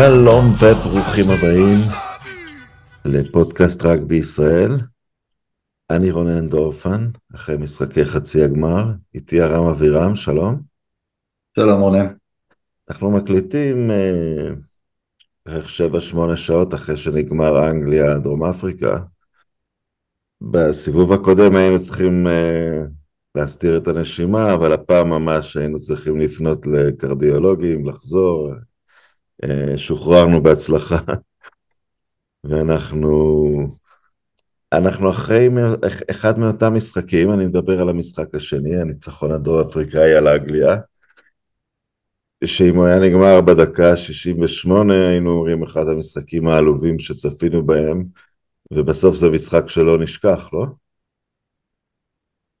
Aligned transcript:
שלום 0.00 0.44
וברוכים 0.44 1.24
הבאים 1.30 1.78
לפודקאסט 3.04 3.82
רק 3.82 4.00
בישראל. 4.00 4.70
אני 5.90 6.10
רונן 6.10 6.48
דורפן, 6.48 7.10
אחרי 7.34 7.56
משחקי 7.56 8.04
חצי 8.04 8.42
הגמר, 8.44 8.84
איתי 9.14 9.40
הרם 9.40 9.66
אבירם, 9.66 10.16
שלום. 10.16 10.62
שלום 11.56 11.80
רונן. 11.80 12.06
אנחנו 12.90 13.10
מקליטים 13.10 13.90
בערך 15.46 15.68
שבע 15.68 16.00
שמונה 16.00 16.36
שעות 16.36 16.74
אחרי 16.74 16.96
שנגמר 16.96 17.70
אנגליה, 17.70 18.18
דרום 18.18 18.44
אפריקה. 18.44 18.98
בסיבוב 20.40 21.12
הקודם 21.12 21.56
היינו 21.56 21.82
צריכים 21.82 22.26
uh, 22.26 22.30
להסתיר 23.34 23.76
את 23.76 23.88
הנשימה, 23.88 24.54
אבל 24.54 24.72
הפעם 24.72 25.08
ממש 25.08 25.56
היינו 25.56 25.78
צריכים 25.78 26.20
לפנות 26.20 26.66
לקרדיולוגים, 26.66 27.88
לחזור, 27.88 28.50
שוחררנו 29.76 30.42
בהצלחה, 30.42 30.96
ואנחנו 32.44 33.80
אנחנו 34.72 35.10
אחרי 35.10 35.48
אחד 36.10 36.38
מאותם 36.38 36.74
משחקים, 36.74 37.32
אני 37.32 37.46
מדבר 37.46 37.80
על 37.80 37.88
המשחק 37.88 38.34
השני, 38.34 38.76
הניצחון 38.76 39.32
הדרום 39.32 39.60
אפריקאי 39.60 40.14
על 40.14 40.26
האנגליה, 40.26 40.76
שאם 42.44 42.76
הוא 42.76 42.86
היה 42.86 42.98
נגמר 42.98 43.40
בדקה 43.40 43.96
68, 43.96 45.08
היינו 45.08 45.30
אומרים 45.30 45.62
אחד 45.62 45.88
המשחקים 45.88 46.48
העלובים 46.48 46.98
שצפינו 46.98 47.66
בהם, 47.66 48.04
ובסוף 48.72 49.16
זה 49.16 49.30
משחק 49.30 49.68
שלא 49.68 49.98
נשכח, 49.98 50.50
לא? 50.52 50.66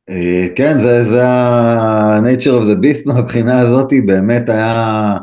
אה, 0.08 0.46
כן, 0.56 0.78
זה 0.80 1.26
ה-nature 1.26 2.44
of 2.44 2.64
the 2.64 2.82
beast 2.82 3.02
מהבחינה 3.06 3.60
הזאת, 3.60 3.92
באמת 4.06 4.48
היה 4.48 5.16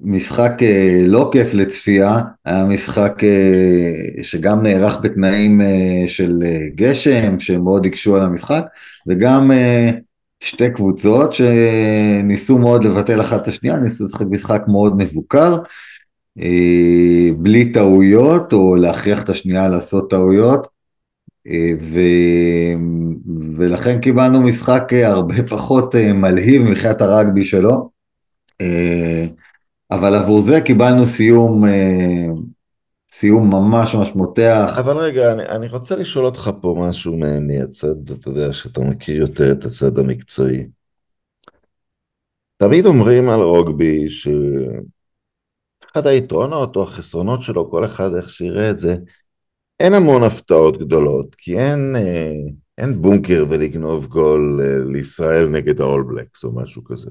משחק 0.00 0.52
אה, 0.62 0.98
לא 1.06 1.28
כיף 1.32 1.54
לצפייה, 1.54 2.18
היה 2.44 2.64
משחק 2.64 3.24
אה, 3.24 4.22
שגם 4.22 4.62
נערך 4.62 4.96
בתנאים 5.02 5.60
של 6.06 6.42
גשם, 6.74 7.38
שמאוד 7.38 7.86
הקשו 7.86 8.16
על 8.16 8.22
המשחק, 8.22 8.66
וגם 9.06 9.50
שתי 10.40 10.70
קבוצות 10.70 11.32
שניסו 11.32 12.58
מאוד 12.58 12.84
לבטל 12.84 13.20
אחת 13.20 13.42
את 13.42 13.48
השנייה, 13.48 13.76
ניסו 13.76 14.04
לשחק 14.04 14.26
משחק 14.30 14.62
מאוד 14.68 14.96
מבוקר, 14.96 15.56
אה, 16.40 17.30
בלי 17.38 17.72
טעויות 17.72 18.52
או 18.52 18.76
להכריח 18.76 19.22
את 19.22 19.28
השנייה 19.28 19.68
לעשות 19.68 20.10
טעויות 20.10 20.68
אה, 21.48 21.72
ו... 21.80 22.00
ולכן 23.56 24.00
קיבלנו 24.00 24.42
משחק 24.42 24.92
אה, 24.92 25.08
הרבה 25.08 25.42
פחות 25.48 25.94
מלהיב 25.94 26.62
מבחינת 26.62 27.00
הרגבי 27.00 27.44
שלו 27.44 27.90
אבל 29.90 30.14
עבור 30.14 30.40
זה 30.40 30.60
קיבלנו 30.60 31.06
סיום 31.06 31.64
סיום 33.10 33.50
ממש 33.50 33.94
ממש 33.94 34.14
מותח. 34.14 34.76
אבל 34.78 34.96
רגע, 34.96 35.32
אני, 35.32 35.42
אני 35.42 35.68
רוצה 35.68 35.96
לשאול 35.96 36.24
אותך 36.24 36.50
פה 36.60 36.76
משהו 36.88 37.16
מהצד, 37.40 38.10
אתה 38.10 38.28
יודע, 38.28 38.52
שאתה 38.52 38.80
מכיר 38.80 39.16
יותר 39.16 39.52
את 39.52 39.64
הצד 39.64 39.98
המקצועי. 39.98 40.66
תמיד 42.56 42.86
אומרים 42.86 43.28
על 43.28 43.40
רוגבי 43.40 44.08
ש... 44.08 44.28
אחד 45.92 46.06
היתרונות 46.06 46.76
או 46.76 46.82
החסרונות 46.82 47.42
שלו, 47.42 47.70
כל 47.70 47.84
אחד 47.84 48.14
איך 48.16 48.30
שיראה 48.30 48.70
את 48.70 48.78
זה, 48.78 48.96
אין 49.80 49.94
המון 49.94 50.22
הפתעות 50.22 50.78
גדולות, 50.78 51.34
כי 51.34 51.58
אין, 51.58 51.96
אה, 51.96 52.32
אין 52.78 53.02
בונקר 53.02 53.44
ולגנוב 53.50 54.06
גול 54.06 54.60
אה, 54.62 54.92
לישראל 54.92 55.48
נגד 55.48 55.80
האול 55.80 56.04
בלקס 56.08 56.44
או 56.44 56.54
משהו 56.54 56.84
כזה. 56.84 57.10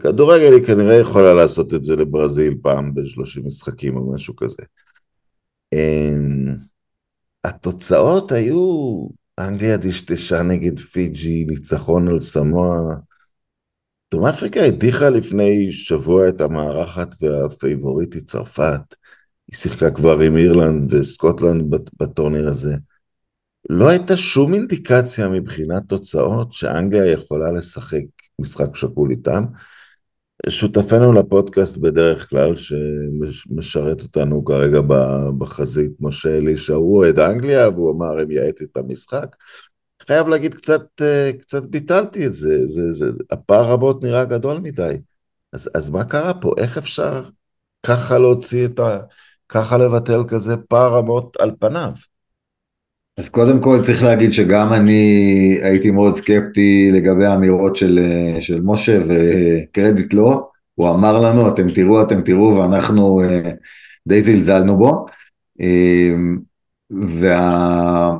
כדורגל 0.00 0.52
היא 0.52 0.66
כנראה 0.66 0.96
יכולה 0.96 1.34
לעשות 1.34 1.74
את 1.74 1.84
זה 1.84 1.96
לברזיל 1.96 2.54
פעם 2.62 2.94
ב-30 2.94 3.46
משחקים 3.46 3.96
או 3.96 4.12
משהו 4.12 4.36
כזה. 4.36 4.62
התוצאות 7.44 8.32
היו 8.32 9.06
אנגליה 9.38 9.76
דשדשה 9.76 10.42
נגד 10.42 10.78
פיג'י, 10.78 11.44
ניצחון 11.44 12.08
על 12.08 12.20
סמואה, 12.20 12.94
דרום 14.12 14.26
אפריקה 14.26 14.60
הדיחה 14.60 15.10
לפני 15.10 15.72
שבוע 15.72 16.28
את 16.28 16.40
המארחת 16.40 17.14
והפייבוריטית 17.22 18.26
צרפת, 18.26 18.94
היא 19.48 19.56
שיחקה 19.56 19.90
כבר 19.90 20.20
עם 20.20 20.36
אירלנד 20.36 20.94
וסקוטלנד 20.94 21.74
בטורניר 22.00 22.48
הזה. 22.48 22.76
לא 23.70 23.88
הייתה 23.88 24.16
שום 24.16 24.54
אינדיקציה 24.54 25.28
מבחינת 25.28 25.82
תוצאות 25.88 26.52
שאנגליה 26.52 27.12
יכולה 27.12 27.52
לשחק 27.52 28.02
משחק 28.40 28.76
שקול 28.76 29.10
איתם. 29.10 29.44
שותפנו 30.48 31.12
לפודקאסט 31.12 31.76
בדרך 31.76 32.30
כלל, 32.30 32.54
שמשרת 32.56 34.02
אותנו 34.02 34.44
כרגע 34.44 34.80
בחזית, 35.38 35.92
משה 36.00 36.38
אלישע, 36.38 36.74
הוא 36.74 36.96
אוהד 36.96 37.18
אנגליה, 37.18 37.68
והוא 37.68 37.92
אמר, 37.92 38.20
הם 38.20 38.30
יעט 38.30 38.62
את 38.62 38.76
המשחק. 38.76 39.36
חייב 40.06 40.28
להגיד, 40.28 40.54
קצת, 40.54 41.02
אה, 41.02 41.30
קצת 41.40 41.62
ביטלתי 41.62 42.26
את 42.26 42.34
זה, 42.34 42.66
זה, 42.66 42.92
זה, 42.92 43.12
זה 43.12 43.24
הפער 43.30 43.64
רבות 43.64 44.02
נראה 44.02 44.24
גדול 44.24 44.58
מדי. 44.58 44.96
אז, 45.52 45.70
אז 45.74 45.90
מה 45.90 46.04
קרה 46.04 46.34
פה? 46.34 46.54
איך 46.58 46.78
אפשר 46.78 47.22
ככה 47.86 48.18
להוציא 48.18 48.66
את 48.66 48.80
ה... 48.80 48.98
ככה 49.48 49.78
לבטל 49.78 50.24
כזה 50.28 50.56
פער 50.56 50.94
רמות 50.94 51.36
על 51.40 51.50
פניו? 51.60 51.90
אז 53.18 53.28
קודם 53.28 53.60
כל 53.60 53.78
צריך 53.82 54.02
להגיד 54.02 54.32
שגם 54.32 54.72
אני 54.72 55.58
הייתי 55.62 55.90
מאוד 55.90 56.16
סקפטי 56.16 56.90
לגבי 56.92 57.26
האמירות 57.26 57.76
של, 57.76 57.98
אה, 57.98 58.40
של 58.40 58.60
משה 58.64 58.98
וקרדיט 59.08 60.12
לו, 60.12 60.50
הוא 60.74 60.90
אמר 60.90 61.20
לנו 61.20 61.48
אתם 61.48 61.70
תראו 61.74 62.02
אתם 62.02 62.20
תראו 62.20 62.56
ואנחנו 62.56 63.22
אה, 63.22 63.50
די 64.08 64.22
זלזלנו 64.22 64.78
בו. 64.78 65.06
וה... 66.90 68.16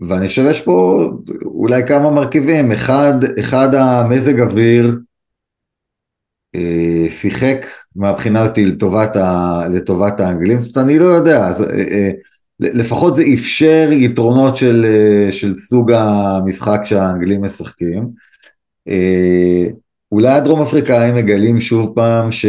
ואני 0.00 0.28
חושב 0.28 0.42
שיש 0.46 0.60
פה 0.60 1.08
אולי 1.44 1.86
כמה 1.86 2.10
מרכיבים, 2.10 2.72
אחד, 2.72 3.14
אחד 3.40 3.74
המזג 3.74 4.40
אוויר 4.40 4.98
אה, 6.54 7.06
שיחק 7.10 7.66
מהבחינה 7.96 8.40
הזאת 8.40 8.58
לטובת, 8.58 9.16
ה, 9.16 9.60
לטובת 9.74 10.20
האנגלים, 10.20 10.60
זאת 10.60 10.76
אומרת 10.76 10.88
אני 10.88 10.98
לא 10.98 11.04
יודע, 11.04 11.46
אז, 11.46 11.62
אה, 11.62 11.68
אה, 11.68 12.10
לפחות 12.60 13.14
זה 13.14 13.22
אפשר 13.34 13.88
יתרונות 13.92 14.56
של, 14.56 14.86
אה, 14.88 15.32
של 15.32 15.54
סוג 15.56 15.92
המשחק 15.92 16.80
שהאנגלים 16.84 17.42
משחקים. 17.42 18.08
אה, 18.88 19.66
אולי 20.12 20.28
הדרום 20.28 20.62
אפריקאים 20.62 21.14
מגלים 21.14 21.60
שוב 21.60 21.92
פעם 21.94 22.32
ש... 22.32 22.46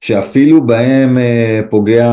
שאפילו 0.00 0.66
בהם 0.66 1.18
אה, 1.18 1.60
פוגע 1.70 2.12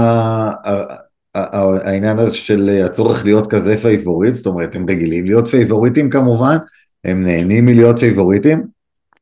העניין 1.33 2.19
הזה 2.19 2.33
של 2.33 2.69
הצורך 2.85 3.25
להיות 3.25 3.49
כזה 3.49 3.77
פייבוריט, 3.77 4.35
זאת 4.35 4.45
אומרת 4.45 4.75
הם 4.75 4.85
רגילים 4.89 5.25
להיות 5.25 5.47
פייבוריטים 5.47 6.09
כמובן, 6.09 6.57
הם 7.05 7.23
נהנים 7.23 7.65
מלהיות 7.65 7.99
פייבוריטים, 7.99 8.63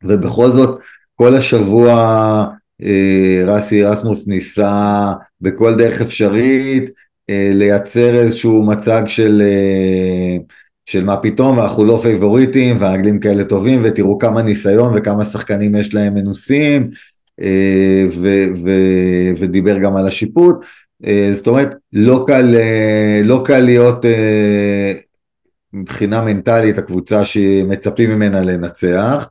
ובכל 0.03 0.49
זאת 0.49 0.79
כל 1.15 1.35
השבוע 1.35 2.45
ראסי 3.45 3.83
ארסמוס 3.83 4.27
ניסה 4.27 5.11
בכל 5.41 5.75
דרך 5.75 6.01
אפשרית 6.01 6.89
אה, 7.29 7.51
לייצר 7.53 8.19
איזשהו 8.19 8.65
מצג 8.65 9.03
של, 9.05 9.41
אה, 9.45 10.37
של 10.85 11.03
מה 11.03 11.17
פתאום 11.17 11.57
ואנחנו 11.57 11.85
לא 11.85 11.99
פייבוריטים 12.01 12.75
והאנגלים 12.79 13.19
כאלה 13.19 13.43
טובים 13.43 13.81
ותראו 13.83 14.19
כמה 14.19 14.41
ניסיון 14.41 14.93
וכמה 14.95 15.25
שחקנים 15.25 15.75
יש 15.75 15.93
להם 15.93 16.13
מנוסים 16.13 16.89
ו, 18.11 18.29
ו, 18.63 18.71
ודיבר 19.37 19.77
גם 19.77 19.95
על 19.95 20.07
השיפוט. 20.07 20.55
אה, 21.05 21.29
זאת 21.33 21.47
אומרת, 21.47 21.75
לא 21.93 22.23
קל, 22.27 22.55
אה, 22.55 23.21
לא 23.23 23.41
קל 23.45 23.59
להיות 23.59 24.05
אה, 24.05 24.93
מבחינה 25.73 26.21
מנטלית 26.21 26.77
הקבוצה 26.77 27.25
שמצפים 27.25 28.09
ממנה 28.09 28.41
לנצח, 28.41 29.27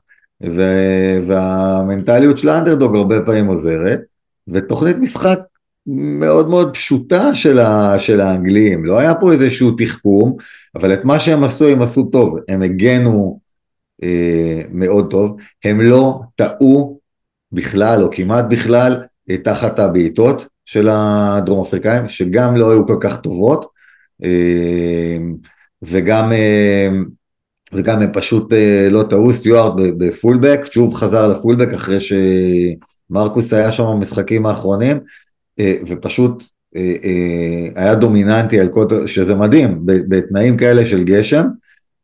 והמנטליות 1.27 2.39
של 2.39 2.49
האנדרדוג 2.49 2.97
הרבה 2.97 3.21
פעמים 3.21 3.47
עוזרת, 3.47 4.01
ותוכנית 4.49 4.97
משחק 4.97 5.39
מאוד 5.87 6.49
מאוד 6.49 6.75
פשוטה 6.75 7.35
של, 7.35 7.59
ה, 7.59 8.01
של 8.01 8.21
האנגלים, 8.21 8.85
לא 8.85 8.99
היה 8.99 9.15
פה 9.15 9.33
איזשהו 9.33 9.71
תחכום, 9.79 10.37
אבל 10.75 10.95
את 10.95 11.05
מה 11.05 11.19
שהם 11.19 11.45
עשו 11.45 11.69
הם 11.69 11.83
עשו 11.83 12.05
טוב, 12.05 12.39
הם 12.49 12.63
הגנו 12.63 13.41
אה, 14.03 14.63
מאוד 14.71 15.11
טוב, 15.11 15.37
הם 15.65 15.81
לא 15.81 16.21
טעו 16.37 16.99
בכלל 17.53 18.03
או 18.03 18.09
כמעט 18.11 18.45
בכלל 18.51 19.03
תחת 19.45 19.79
הבעיטות, 19.79 20.47
של 20.65 20.89
הדרום 20.91 21.65
אפריקאים, 21.65 22.09
שגם 22.09 22.57
לא 22.57 22.71
היו 22.71 22.87
כל 22.87 22.97
כך 23.01 23.21
טובות, 23.21 23.67
אה, 24.25 25.17
וגם, 25.83 26.33
אה, 26.33 26.89
וגם 27.73 28.03
הם 28.03 28.11
פשוט 28.13 28.53
אה, 28.53 28.89
לא 28.91 29.03
טעו, 29.11 29.33
סטיוארט 29.33 29.73
בפולבק, 29.77 30.61
שוב 30.71 30.95
חזר 30.95 31.29
לפולבק 31.29 31.73
אחרי 31.75 31.99
שמרקוס 32.01 33.53
היה 33.53 33.73
שם 33.73 33.85
במשחקים 33.85 34.47
האחרונים, 34.47 35.01
ופשוט 35.89 36.45
היה 37.75 37.95
דומיננטי 37.95 38.61
על 38.61 38.69
כל, 38.69 39.07
שזה 39.07 39.35
מדהים, 39.35 39.79
בתנאים 39.85 40.57
כאלה 40.57 40.85
של 40.85 41.05
גשם, 41.05 41.45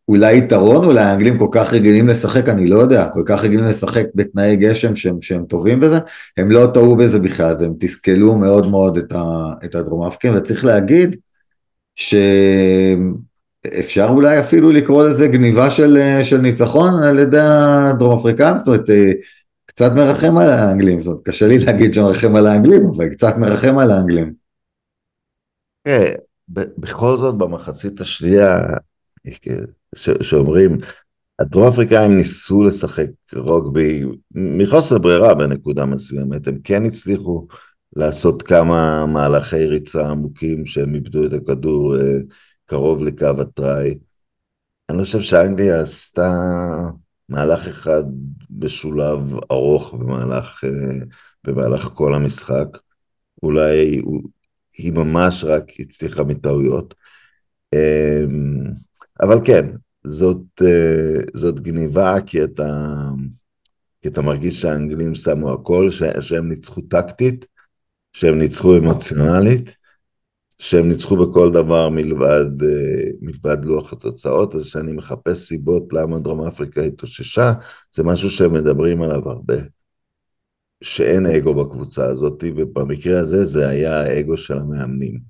אולי 0.08 0.38
יתרון, 0.38 0.84
אולי 0.84 1.00
האנגלים 1.00 1.38
כל 1.38 1.48
כך 1.50 1.72
רגילים 1.72 2.08
לשחק, 2.08 2.48
אני 2.48 2.66
לא 2.66 2.76
יודע, 2.76 3.08
כל 3.12 3.22
כך 3.26 3.44
רגילים 3.44 3.64
לשחק 3.64 4.04
בתנאי 4.14 4.56
גשם 4.56 4.96
שהם, 4.96 5.22
שהם 5.22 5.44
טובים 5.44 5.80
בזה, 5.80 5.98
הם 6.36 6.50
לא 6.50 6.70
טעו 6.74 6.96
בזה 6.96 7.18
בכלל, 7.18 7.56
והם 7.60 7.72
תסכלו 7.80 8.38
מאוד 8.38 8.70
מאוד 8.70 8.98
את, 8.98 9.12
ה, 9.12 9.52
את 9.64 9.74
הדרום 9.74 10.06
אפריקים, 10.06 10.36
וצריך 10.36 10.64
להגיד 10.64 11.16
שאפשר 13.66 14.06
אולי 14.10 14.40
אפילו 14.40 14.72
לקרוא 14.72 15.08
לזה 15.08 15.28
גניבה 15.28 15.70
של, 15.70 15.98
של 16.22 16.38
ניצחון 16.38 17.02
על 17.02 17.18
ידי 17.18 17.40
הדרום 17.40 18.18
אפריקאים, 18.18 18.58
זאת 18.58 18.66
אומרת, 18.66 18.90
קצת 19.66 19.92
מרחם 19.92 20.38
על 20.38 20.48
האנגלים, 20.48 21.00
זאת 21.00 21.12
אומרת, 21.12 21.24
קשה 21.24 21.46
לי 21.46 21.58
להגיד 21.58 21.94
שמרחם 21.94 22.36
על 22.36 22.46
האנגלים, 22.46 22.82
אבל 22.96 23.08
קצת 23.08 23.36
מרחם 23.38 23.78
על 23.78 23.90
האנגלים. 23.90 24.32
כן, 25.84 26.12
בכל 26.48 27.16
זאת 27.18 27.38
במחצית 27.38 28.00
השנייה, 28.00 28.58
שאומרים, 30.22 30.78
הדרום 31.38 31.68
אפריקאים 31.68 32.16
ניסו 32.16 32.62
לשחק 32.62 33.06
רוגבי 33.34 34.04
מחוסר 34.34 34.98
ברירה 34.98 35.34
בנקודה 35.34 35.84
מסוימת, 35.86 36.48
הם 36.48 36.58
כן 36.64 36.84
הצליחו 36.84 37.46
לעשות 37.96 38.42
כמה 38.42 39.06
מהלכי 39.06 39.66
ריצה 39.66 40.08
עמוקים 40.08 40.66
שהם 40.66 40.94
איבדו 40.94 41.26
את 41.26 41.32
הכדור 41.32 41.96
אה, 41.96 42.18
קרוב 42.68 43.02
לקו 43.02 43.40
הטראי. 43.40 43.98
אני 44.90 45.04
חושב 45.04 45.20
שאנגליה 45.20 45.80
עשתה 45.80 46.32
מהלך 47.28 47.66
אחד 47.66 48.04
בשולב 48.50 49.34
ארוך 49.50 49.94
במהלך, 49.94 50.64
אה, 50.64 51.04
במהלך 51.44 51.84
כל 51.94 52.14
המשחק. 52.14 52.66
אולי 53.42 54.02
היא 54.78 54.92
ממש 54.92 55.44
רק 55.44 55.64
הצליחה 55.80 56.24
מטעויות. 56.24 56.94
אמ, 57.74 58.64
אבל 59.20 59.38
כן, 59.44 59.66
זאת, 60.06 60.62
אה, 60.62 61.22
זאת 61.34 61.60
גניבה 61.60 62.20
כי 62.26 62.44
אתה, 62.44 62.92
כי 64.02 64.08
אתה 64.08 64.22
מרגיש 64.22 64.60
שהאנגלים 64.60 65.14
שמו 65.14 65.52
הכל, 65.52 65.90
שהם 66.20 66.48
ניצחו 66.48 66.80
טקטית, 66.80 67.46
שהם 68.12 68.38
ניצחו 68.38 68.76
אמוציונלית, 68.76 69.77
שהם 70.58 70.88
ניצחו 70.88 71.16
בכל 71.16 71.52
דבר 71.52 71.88
מלבד, 71.88 72.62
אה, 72.62 73.10
מלבד 73.20 73.64
לוח 73.64 73.92
התוצאות, 73.92 74.54
אז 74.54 74.62
כשאני 74.62 74.92
מחפש 74.92 75.38
סיבות 75.38 75.92
למה 75.92 76.18
דרום 76.18 76.46
אפריקה 76.46 76.82
התאוששה, 76.82 77.52
זה 77.94 78.02
משהו 78.02 78.30
שהם 78.30 78.52
מדברים 78.52 79.02
עליו 79.02 79.28
הרבה. 79.28 79.56
שאין 80.80 81.26
אגו 81.26 81.54
בקבוצה 81.54 82.06
הזאת, 82.06 82.44
ובמקרה 82.56 83.20
הזה 83.20 83.44
זה 83.46 83.68
היה 83.68 84.00
האגו 84.00 84.36
של 84.36 84.58
המאמנים. 84.58 85.20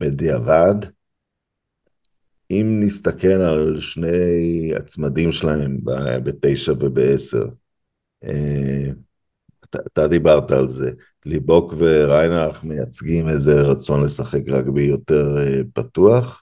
בדיעבד, 0.00 0.74
אם 2.50 2.80
נסתכל 2.84 3.28
על 3.28 3.80
שני 3.80 4.72
הצמדים 4.76 5.32
שלהם 5.32 5.78
בתשע 6.24 6.72
ובעשר, 6.72 7.46
אה, 8.24 8.90
אתה 9.76 10.08
דיברת 10.08 10.50
על 10.50 10.68
זה, 10.68 10.90
ליבוק 11.26 11.74
וריינח 11.78 12.64
מייצגים 12.64 13.28
איזה 13.28 13.60
רצון 13.60 14.04
לשחק 14.04 14.42
רגבי 14.48 14.82
יותר 14.82 15.36
אה, 15.38 15.60
פתוח. 15.74 16.40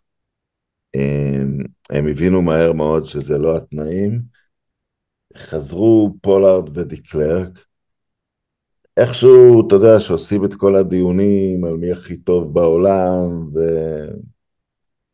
הם 1.90 2.06
הבינו 2.06 2.42
מהר 2.42 2.72
מאוד 2.72 3.04
שזה 3.04 3.38
לא 3.38 3.56
התנאים. 3.56 4.22
חזרו 5.36 6.14
פולארד 6.20 6.78
ודיקלרק. 6.78 7.64
איכשהו, 8.96 9.66
אתה 9.66 9.74
יודע, 9.74 10.00
שעושים 10.00 10.44
את 10.44 10.54
כל 10.54 10.76
הדיונים 10.76 11.64
על 11.64 11.76
מי 11.76 11.92
הכי 11.92 12.16
טוב 12.16 12.54
בעולם, 12.54 13.48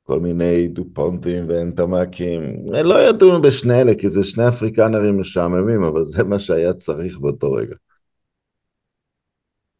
וכל 0.04 0.20
מיני 0.20 0.68
דופונטים 0.68 1.44
ואנטמקים. 1.48 2.40
לא 2.66 3.08
ידעו 3.08 3.42
בשני 3.42 3.80
אלה, 3.80 3.94
כי 3.94 4.10
זה 4.10 4.24
שני 4.24 4.48
אפריקנרים 4.48 5.20
משעממים, 5.20 5.82
אבל 5.82 6.04
זה 6.04 6.24
מה 6.24 6.38
שהיה 6.38 6.72
צריך 6.72 7.18
באותו 7.18 7.52
רגע. 7.52 7.74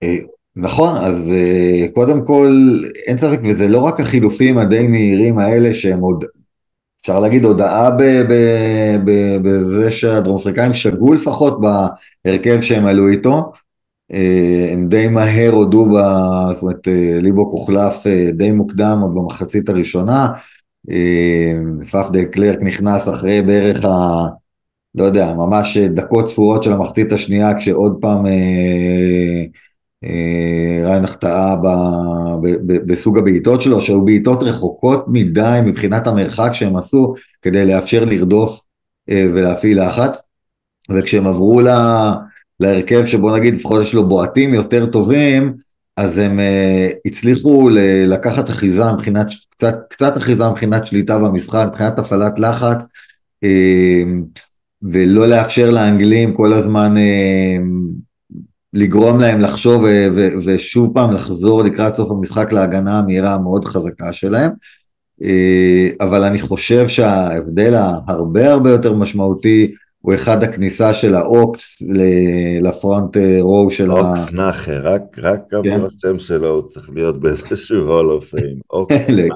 אה, 0.03 0.17
נכון, 0.57 0.97
אז 0.97 1.33
אה, 1.33 1.87
קודם 1.95 2.25
כל, 2.27 2.79
אין 3.07 3.19
ספק, 3.19 3.41
וזה 3.45 3.69
לא 3.69 3.81
רק 3.81 4.01
החילופים 4.01 4.59
הדי 4.59 4.87
מהירים 4.87 5.39
האלה 5.39 5.75
שהם 5.75 6.01
עוד, 6.01 6.25
אפשר 7.01 7.21
להגיד 7.21 7.45
הודעה 7.45 7.91
בזה 9.43 9.93
שהדרום 9.93 10.37
אפריקאים 10.37 10.73
שגו 10.73 11.15
לפחות 11.15 11.59
בהרכב 12.25 12.61
שהם 12.61 12.87
עלו 12.87 13.09
איתו, 13.09 13.53
אה, 14.13 14.69
הם 14.73 14.89
די 14.89 15.09
מהר 15.09 15.53
הודו, 15.53 15.87
ב, 15.87 15.93
זאת 16.53 16.63
אומרת 16.63 16.89
ליבוק 17.23 17.53
הוחלף 17.53 18.07
די 18.33 18.53
מוקדם 18.53 18.99
עוד 19.03 19.15
במחצית 19.15 19.69
הראשונה, 19.69 20.29
פאף 21.91 22.11
דה 22.11 22.25
קלרק 22.25 22.59
נכנס 22.63 23.09
אחרי 23.09 23.43
בערך 23.43 23.85
ה... 23.85 23.89
לא 24.95 25.05
יודע, 25.05 25.35
ממש 25.35 25.77
דקות 25.77 26.29
ספורות 26.29 26.63
של 26.63 26.73
המחצית 26.73 27.13
השנייה 27.13 27.59
כשעוד 27.59 27.99
פעם 28.01 28.27
אה, 30.05 30.91
ריינח 30.91 31.15
טעה 31.15 31.57
בסוג 32.63 33.19
הבעיטות 33.19 33.63
שלו, 33.63 33.81
שהיו 33.81 34.05
בעיטות 34.05 34.43
רחוקות 34.43 35.05
מדי 35.09 35.59
מבחינת 35.65 36.07
המרחק 36.07 36.51
שהם 36.53 36.77
עשו 36.77 37.15
כדי 37.43 37.67
לאפשר 37.67 38.05
לרדוף 38.05 38.61
אה, 39.11 39.27
ולהפעיל 39.35 39.87
לחץ, 39.87 40.19
וכשהם 40.91 41.27
עברו 41.27 41.61
לה, 41.61 42.15
להרכב 42.61 43.07
שבוא 43.07 43.39
נגיד 43.39 43.55
לפחות 43.55 43.83
יש 43.83 43.95
לו 43.95 44.09
בועטים 44.09 44.55
יותר 44.55 44.87
טובים, 44.87 45.55
אז 45.97 46.19
הם 46.19 46.39
uh, 46.39 46.97
הצליחו 47.07 47.69
לקחת 48.07 48.51
אחיזה 48.51 48.93
מבחינת, 48.93 49.27
קצת, 49.51 49.77
קצת 49.91 50.17
אחיזה 50.17 50.49
מבחינת 50.49 50.87
שליטה 50.87 51.19
במשחק, 51.19 51.67
מבחינת 51.69 51.99
הפעלת 51.99 52.39
לחץ, 52.39 52.83
uh, 53.45 54.09
ולא 54.83 55.29
לאפשר 55.29 55.71
לאנגלים 55.71 56.35
כל 56.35 56.53
הזמן 56.53 56.95
uh, 56.97 57.63
לגרום 58.73 59.21
להם 59.21 59.41
לחשוב 59.41 59.85
ושוב 60.45 60.95
פעם 60.95 61.13
לחזור 61.13 61.63
לקראת 61.63 61.95
סוף 61.95 62.11
המשחק 62.11 62.53
להגנה 62.53 62.99
המהירה 62.99 63.35
המאוד 63.35 63.65
חזקה 63.65 64.13
שלהם. 64.13 64.51
אה, 65.25 65.89
אבל 66.01 66.25
אני 66.25 66.41
חושב 66.41 66.89
שההבדל 66.89 67.75
ההרבה 67.75 68.53
הרבה 68.53 68.71
יותר 68.71 68.93
משמעותי 68.93 69.75
הוא 70.01 70.15
אחד 70.15 70.43
הכניסה 70.43 70.95
של 70.95 71.15
ה 71.15 71.37
Ox 71.37 71.83
ל 72.63 72.72
front 72.72 73.17
row 73.41 73.65
אה, 73.65 73.75
של 73.75 73.91
ה... 73.91 73.95
Ox 73.95 74.33
Nché, 74.33 74.81
רק, 74.83 75.03
רק 75.19 75.41
כן. 75.65 75.81
השם 75.99 76.19
שלו 76.19 76.49
הוא 76.49 76.63
צריך 76.63 76.91
להיות 76.95 77.21
באיזשהו 77.21 77.89
hall 77.89 78.13
of 78.13 78.31
fame, 78.31 78.59
Ox 78.71 79.11
Nché. 79.11 79.35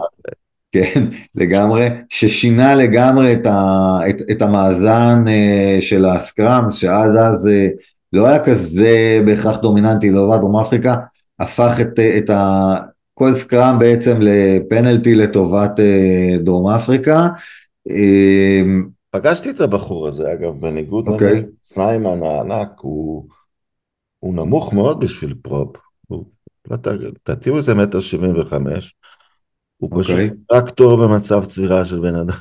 כן, 0.72 1.04
לגמרי, 1.34 1.88
ששינה 2.08 2.74
לגמרי 2.74 3.32
את, 3.32 3.46
ה, 3.46 3.98
את, 4.08 4.22
את 4.30 4.42
המאזן 4.42 5.24
אה, 5.28 5.78
של 5.80 6.04
ה 6.04 6.13
scrums, 6.13 6.74
שאז 6.74 7.16
אז 7.16 7.48
לא 8.12 8.26
היה 8.26 8.44
כזה 8.44 9.20
בהכרח 9.26 9.58
דומיננטי 9.58 10.10
לעומת 10.10 10.40
דרום 10.40 10.56
אפריקה, 10.56 10.94
הפך 11.38 11.76
את, 11.80 11.98
את 12.18 12.30
ה... 12.30 12.74
כל 13.14 13.34
scrum 13.34 13.78
בעצם 13.78 14.16
לפנלטי 14.20 15.14
לטובת 15.14 15.80
אה, 15.80 16.36
דרום 16.38 16.70
אפריקה. 16.70 17.28
אה, 17.90 18.62
פגשתי 19.10 19.50
את 19.50 19.60
הבחור 19.60 20.08
הזה 20.08 20.32
אגב, 20.32 20.60
בניגוד 20.60 21.08
okay. 21.08 21.12
אוקיי. 21.12 21.42
לסניימן 21.64 22.22
הענק, 22.22 22.68
הוא, 22.80 23.28
הוא 24.18 24.34
נמוך 24.34 24.72
מאוד 24.72 25.00
בשביל 25.00 25.34
prop. 25.42 25.76
לדעתי 26.86 27.50
הוא 27.50 27.58
איזה 27.58 27.74
מטר 27.74 28.00
שבעים 28.00 28.40
וחמש. 28.40 28.94
הוא 29.76 29.90
okay. 29.90 29.98
פשוט 29.98 30.10
אוקיי. 30.10 30.30
טרקטור 30.48 30.96
במצב 30.96 31.44
צבירה 31.44 31.84
של 31.84 32.00
בן 32.00 32.14
אדם. 32.14 32.38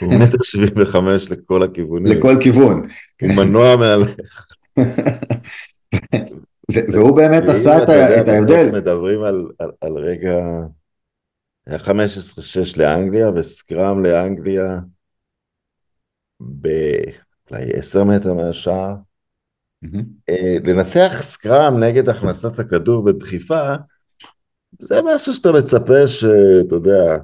הוא 0.00 0.14
מטר 0.22 0.42
שבעים 0.42 0.74
וחמש 0.76 1.30
לכל 1.30 1.62
הכיוונים. 1.62 2.18
לכל 2.18 2.34
כיוון. 2.40 2.82
הוא 3.22 3.34
מנוע 3.36 3.76
מהלך. 3.76 4.16
והוא 6.92 7.16
באמת 7.16 7.42
עשה 7.42 7.82
את 7.82 7.88
ההבדל. 7.88 8.70
מדברים 8.72 9.22
על, 9.80 9.96
רגע, 9.96 10.38
היה 11.66 11.78
15-6 11.78 11.90
לאנגליה 12.76 13.30
וסקראם 13.34 14.02
לאנגליה 14.02 14.80
באולי 16.40 17.72
10 17.72 18.04
מטר 18.04 18.34
מהשער. 18.34 18.94
אה, 20.28 20.56
לנצח 20.64 21.12
סקראם 21.20 21.78
נגד 21.78 22.08
הכנסת 22.08 22.58
הכדור 22.58 23.04
בדחיפה, 23.04 23.74
זה 24.78 25.00
משהו 25.14 25.34
שאתה 25.34 25.52
מצפה 25.52 26.06
שאתה 26.06 26.74
יודע, 26.74 27.18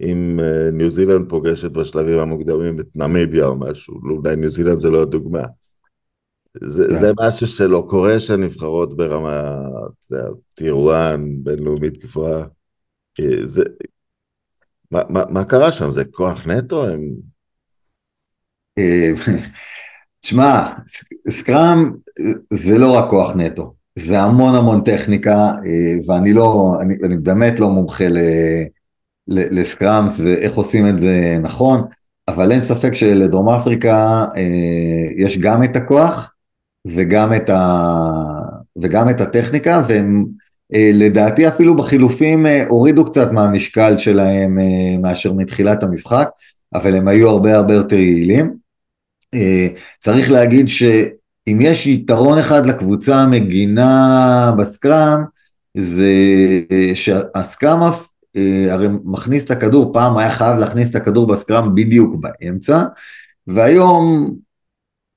אם 0.00 0.40
אה, 0.42 0.70
ניו 0.72 0.90
זילנד 0.90 1.28
פוגשת 1.28 1.70
בשלבים 1.70 2.18
המוקדמים 2.18 2.80
את 2.80 2.86
נמיביה 2.94 3.46
או 3.46 3.56
משהו, 3.56 3.94
אולי 3.94 4.36
ניו 4.36 4.50
זילנד 4.50 4.78
זה 4.78 4.90
לא 4.90 5.02
הדוגמה. 5.02 5.44
זה. 6.66 6.84
כן. 6.88 6.94
זה 6.94 7.12
משהו 7.20 7.46
שלא 7.46 7.86
קורה 7.90 8.20
שהנבחרות 8.20 8.96
ברמה, 8.96 9.54
טיר 10.54 10.76
1, 10.90 11.18
בינלאומית 11.42 11.98
גבוהה. 11.98 12.44
זה... 13.44 13.62
מה, 14.90 15.02
מה, 15.08 15.24
מה 15.30 15.44
קרה 15.44 15.72
שם? 15.72 15.90
זה 15.90 16.04
כוח 16.04 16.46
נטו? 16.46 16.88
הם... 16.88 17.00
אה, 18.78 19.10
תשמע, 20.20 20.72
סקראם 21.30 21.92
זה 22.52 22.78
לא 22.78 22.98
רק 22.98 23.10
כוח 23.10 23.36
נטו, 23.36 23.74
זה 24.06 24.20
המון 24.20 24.54
המון 24.54 24.84
טכניקה, 24.84 25.36
אה, 25.36 25.94
ואני 26.06 26.32
לא, 26.32 26.76
אני, 26.80 26.94
אני 27.04 27.16
באמת 27.16 27.60
לא 27.60 27.68
מומחה 27.68 28.08
ל, 28.08 28.18
ל, 29.28 29.60
לסקראמס 29.60 30.20
ואיך 30.20 30.54
עושים 30.54 30.88
את 30.88 31.00
זה 31.00 31.38
נכון. 31.42 31.84
אבל 32.28 32.52
אין 32.52 32.60
ספק 32.60 32.94
שלדרום 32.94 33.48
אפריקה 33.48 34.24
אה, 34.36 35.06
יש 35.16 35.38
גם 35.38 35.64
את 35.64 35.76
הכוח 35.76 36.32
וגם 36.86 37.34
את, 37.34 37.50
ה, 37.50 37.92
וגם 38.82 39.10
את 39.10 39.20
הטכניקה, 39.20 39.82
והם 39.88 40.24
אה, 40.74 40.90
לדעתי 40.94 41.48
אפילו 41.48 41.76
בחילופים 41.76 42.46
אה, 42.46 42.64
הורידו 42.68 43.04
קצת 43.04 43.32
מהמשקל 43.32 43.98
שלהם 43.98 44.58
אה, 44.58 44.98
מאשר 45.02 45.32
מתחילת 45.32 45.82
המשחק, 45.82 46.28
אבל 46.74 46.94
הם 46.94 47.08
היו 47.08 47.28
הרבה 47.28 47.56
הרבה 47.56 47.74
יותר 47.74 47.96
יעילים. 47.96 48.54
אה, 49.34 49.68
צריך 50.00 50.30
להגיד 50.30 50.68
שאם 50.68 51.58
יש 51.60 51.86
יתרון 51.86 52.38
אחד 52.38 52.66
לקבוצה 52.66 53.16
המגינה 53.16 54.52
בסקראם, 54.58 55.24
זה 55.76 56.12
אה, 56.72 56.94
שהסקראם 56.94 57.80
אה, 58.36 58.66
הרי 58.70 58.88
מכניס 59.04 59.44
את 59.44 59.50
הכדור, 59.50 59.92
פעם 59.92 60.18
היה 60.18 60.30
חייב 60.30 60.56
להכניס 60.56 60.90
את 60.90 60.94
הכדור 60.94 61.26
בסקראם 61.26 61.74
בדיוק 61.74 62.14
באמצע, 62.20 62.84
והיום 63.46 64.34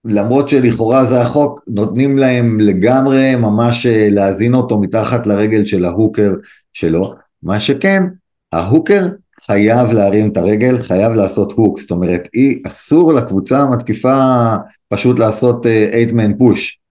למרות 0.05 0.49
שלכאורה 0.49 1.05
זה 1.05 1.21
החוק, 1.21 1.61
נותנים 1.67 2.17
להם 2.17 2.59
לגמרי 2.59 3.35
ממש 3.35 3.85
להזין 3.89 4.53
אותו 4.53 4.79
מתחת 4.79 5.27
לרגל 5.27 5.65
של 5.65 5.85
ההוקר 5.85 6.33
שלו, 6.73 7.13
מה 7.43 7.59
שכן, 7.59 8.03
ההוקר 8.51 9.07
חייב 9.45 9.91
להרים 9.91 10.31
את 10.31 10.37
הרגל, 10.37 10.81
חייב 10.81 11.13
לעשות 11.13 11.51
הוק, 11.51 11.79
זאת 11.79 11.91
אומרת, 11.91 12.27
אי, 12.33 12.61
אסור 12.67 13.13
לקבוצה 13.13 13.59
המתקיפה 13.59 14.47
פשוט 14.89 15.19
לעשות 15.19 15.65
8-man 15.65 16.41
push. 16.41 16.81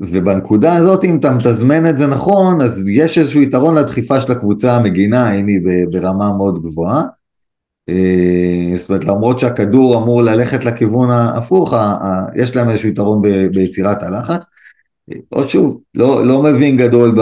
ובנקודה 0.00 0.76
הזאת 0.76 1.04
אם 1.04 1.16
אתה 1.16 1.30
מתזמן 1.30 1.90
את 1.90 1.98
זה 1.98 2.06
נכון 2.06 2.60
אז 2.60 2.88
יש 2.88 3.18
איזשהו 3.18 3.40
יתרון 3.40 3.74
לדחיפה 3.74 4.20
של 4.20 4.32
הקבוצה 4.32 4.76
המגינה 4.76 5.32
אם 5.32 5.46
היא 5.46 5.60
ברמה 5.90 6.36
מאוד 6.36 6.62
גבוהה. 6.62 6.96
אה, 6.98 7.04
זאת 8.76 8.88
אומרת 8.88 9.04
למרות 9.04 9.38
שהכדור 9.38 9.98
אמור 9.98 10.22
ללכת 10.22 10.64
לכיוון 10.64 11.10
ההפוך 11.10 11.74
יש 12.36 12.56
להם 12.56 12.70
איזשהו 12.70 12.88
יתרון 12.88 13.22
ביצירת 13.52 14.02
הלחץ. 14.02 14.44
עוד 15.28 15.48
שוב 15.48 15.80
לא, 15.94 16.26
לא 16.26 16.42
מבין 16.42 16.76
גדול 16.76 17.14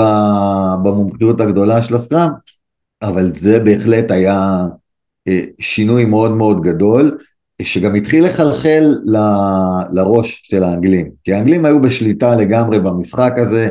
במומחיות 0.83 1.40
הגדולה 1.40 1.83
של 1.83 1.94
הסקראם 1.94 2.30
אבל 3.02 3.33
זה 3.40 3.61
בהחלט 3.61 4.11
היה 4.11 4.66
אה, 5.28 5.40
שינוי 5.59 6.04
מאוד 6.04 6.30
מאוד 6.30 6.62
גדול 6.62 7.18
שגם 7.62 7.94
התחיל 7.94 8.25
לחלחל 8.26 8.94
ל, 9.04 9.16
לראש 9.90 10.40
של 10.44 10.64
האנגלים, 10.64 11.11
כי 11.25 11.33
האנגלים 11.33 11.64
היו 11.64 11.83
בשליטה 11.83 12.37
לגמרי 12.37 12.80
במשחק 12.80 13.33
הזה, 13.37 13.68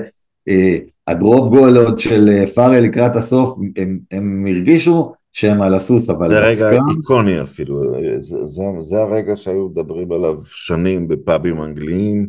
אה, 0.49 0.77
הדרופ 1.07 1.49
גולות 1.49 1.99
של 1.99 2.29
אה, 2.29 2.47
פארל 2.47 2.79
לקראת 2.79 3.15
הסוף, 3.15 3.59
הם, 3.77 3.99
הם 4.11 4.45
הרגישו 4.49 5.13
שהם 5.33 5.61
על 5.61 5.73
הסוס, 5.73 6.09
אבל... 6.09 6.29
זה 6.29 6.39
רגע 6.39 6.79
איקוני 6.89 7.41
אפילו, 7.41 7.81
זה, 8.21 8.47
זה, 8.47 8.63
זה 8.81 8.97
הרגע 8.99 9.35
שהיו 9.35 9.69
מדברים 9.69 10.11
עליו 10.11 10.35
שנים 10.45 11.07
בפאבים 11.07 11.63
אנגליים, 11.63 12.27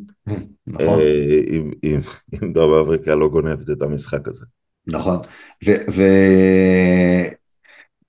נכון. 0.66 1.00
אה, 1.00 1.40
אם, 1.50 1.70
אם, 1.84 2.00
אם 2.34 2.52
דרום 2.52 2.84
אפריקה 2.84 3.14
לא 3.14 3.28
גונבת 3.28 3.70
את 3.70 3.82
המשחק 3.82 4.28
הזה. 4.28 4.44
נכון, 4.87 5.18
ו... 5.64 5.70
ו... 5.90 6.02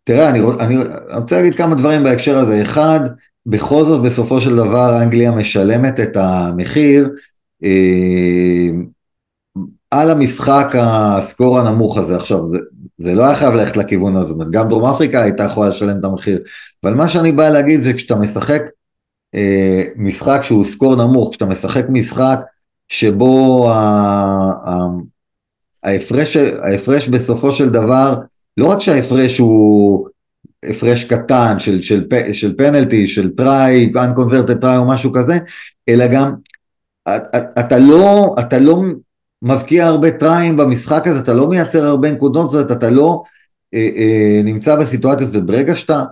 תראה, 0.04 0.30
אני, 0.30 0.40
אני 0.60 0.76
רוצה 1.14 1.36
להגיד 1.36 1.56
כמה 1.56 1.76
דברים 1.76 2.04
בהקשר 2.04 2.38
הזה. 2.38 2.62
אחד, 2.62 3.00
בכל 3.46 3.86
זאת 3.86 4.02
בסופו 4.02 4.42
של 4.42 4.56
דבר 4.56 5.02
אנגליה 5.02 5.32
משלמת 5.32 6.00
את 6.00 6.18
המחיר 6.18 7.10
אה, 7.64 8.70
על 9.92 10.12
המשחק 10.12 10.68
הסקור 10.74 11.60
הנמוך 11.60 11.98
הזה. 11.98 12.16
עכשיו, 12.16 12.48
זה, 12.48 12.58
זה 12.98 13.16
לא 13.16 13.26
היה 13.26 13.36
חייב 13.36 13.54
ללכת 13.54 13.78
לכיוון 13.78 14.16
הזה, 14.16 14.34
גם 14.52 14.70
דרום 14.70 14.86
אפריקה 14.86 15.22
הייתה 15.22 15.44
יכולה 15.44 15.70
לשלם 15.70 16.00
את 16.00 16.04
המחיר, 16.04 16.40
אבל 16.84 16.94
מה 16.94 17.10
שאני 17.10 17.32
בא 17.32 17.50
להגיד 17.50 17.80
זה 17.80 17.94
כשאתה 17.94 18.16
משחק 18.16 18.62
אה, 19.36 19.84
משחק 19.96 20.40
שהוא 20.44 20.66
סקור 20.66 20.96
נמוך, 20.96 21.30
כשאתה 21.30 21.46
משחק 21.46 21.86
משחק 21.90 22.40
שבו 22.88 23.72
ההפרש, 25.84 26.38
ההפרש 26.38 27.08
בסופו 27.08 27.52
של 27.52 27.70
דבר, 27.70 28.16
לא 28.58 28.66
רק 28.66 28.80
שההפרש 28.80 29.38
הוא 29.38 30.08
הפרש 30.70 31.04
קטן 31.04 31.60
של, 31.60 31.82
של, 31.82 32.08
של 32.34 32.58
פנלטי, 32.58 33.08
של 33.08 33.30
טראי, 33.30 33.92
unconverted 33.96 34.56
טראי 34.62 34.78
או 34.78 34.88
משהו 34.88 35.14
כזה, 35.14 35.38
אלא 35.90 36.08
גם 36.08 36.34
אתה 37.60 37.78
לא, 37.78 38.36
אתה 38.40 38.60
לא 38.60 38.84
מבקיע 39.46 39.86
הרבה 39.86 40.12
טריים 40.12 40.58
במשחק 40.58 41.08
הזה, 41.08 41.20
אתה 41.20 41.34
לא 41.34 41.50
מייצר 41.50 41.86
הרבה 41.86 42.12
נקודות, 42.12 42.52
זאת 42.52 42.72
אתה 42.72 42.90
לא 42.90 43.24
אה, 43.74 43.90
אה, 43.96 44.42
נמצא 44.44 44.76
בסיטואציה 44.76 45.28
הזאת, 45.28 45.46
ברגע 45.46 45.76
שאתה 45.76 46.04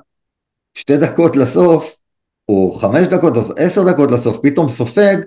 שתי 0.73 0.97
דקות 0.97 1.35
לסוף, 1.35 1.95
או 2.49 2.71
חמש 2.71 3.07
דקות, 3.07 3.37
או 3.37 3.41
עשר 3.57 3.91
דקות 3.91 4.11
לסוף, 4.11 4.39
פתאום 4.43 4.69
סופג, 4.69 5.17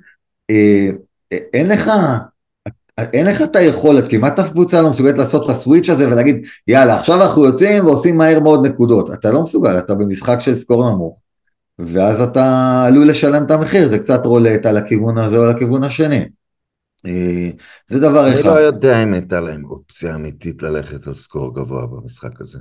אה, 0.51 0.91
אה 1.33 1.39
אין 1.55 1.69
לך 1.69 1.91
אין 2.99 3.27
לך 3.27 3.43
את 3.43 3.57
היכולת, 3.57 4.11
כמעט 4.11 4.39
אף 4.39 4.51
קבוצה 4.51 4.83
לא 4.83 4.91
מסוגלת 4.91 5.19
לעשות 5.19 5.45
את 5.45 5.49
הסוויץ' 5.49 5.89
הזה 5.89 6.07
ולהגיד 6.07 6.47
יאללה 6.69 6.97
עכשיו 6.97 7.23
אנחנו 7.23 7.45
יוצאים 7.45 7.85
ועושים 7.85 8.17
מהר 8.17 8.41
מאוד 8.41 8.67
נקודות, 8.67 9.13
אתה 9.13 9.31
לא 9.31 9.43
מסוגל, 9.43 9.79
אתה 9.79 9.95
במשחק 9.95 10.41
של 10.41 10.55
סקור 10.55 10.91
נמוך 10.91 11.21
ואז 11.79 12.21
אתה 12.21 12.85
עלול 12.87 13.11
לשלם 13.11 13.45
את 13.45 13.51
המחיר, 13.51 13.89
זה 13.89 13.99
קצת 13.99 14.27
רולט 14.27 14.67
על 14.67 14.77
הכיוון 14.77 15.19
הזה 15.19 15.37
או 15.37 15.43
על 15.43 15.51
הכיוון 15.51 15.85
השני. 15.85 16.25
אה, 17.07 17.51
זה 17.87 18.01
דבר 18.01 18.29
אחד. 18.29 18.39
אני 18.39 18.47
לא 18.47 18.61
יודע 18.61 19.03
אם 19.03 19.13
הייתה 19.13 19.41
להם 19.41 19.65
אופציה 19.65 20.15
אמיתית 20.15 20.63
ללכת 20.63 21.07
על 21.07 21.15
סקור 21.15 21.55
גבוה 21.55 21.87
במשחק 21.87 22.41
הזה. 22.41 22.59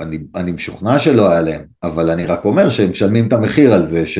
אני, 0.00 0.18
אני 0.34 0.52
משוכנע 0.52 0.98
שלא 0.98 1.30
היה 1.30 1.42
להם, 1.42 1.60
אבל 1.82 2.10
אני 2.10 2.26
רק 2.26 2.44
אומר 2.44 2.70
שהם 2.70 2.90
משלמים 2.90 3.28
את 3.28 3.32
המחיר 3.32 3.74
על 3.74 3.86
זה, 3.86 4.06
ש, 4.06 4.18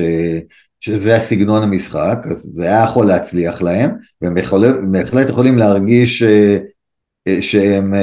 שזה 0.80 1.16
הסגנון 1.16 1.62
המשחק, 1.62 2.26
אז 2.30 2.50
זה 2.54 2.64
היה 2.64 2.85
יכול 2.85 3.06
להצליח 3.06 3.62
להם, 3.62 3.90
והם 4.23 4.37
יכולים, 4.37 4.92
בהחלט 4.92 5.28
יכולים 5.28 5.59
להרגיש 5.59 6.23
אה, 6.23 6.59
אה, 7.28 7.42
שהם 7.42 7.94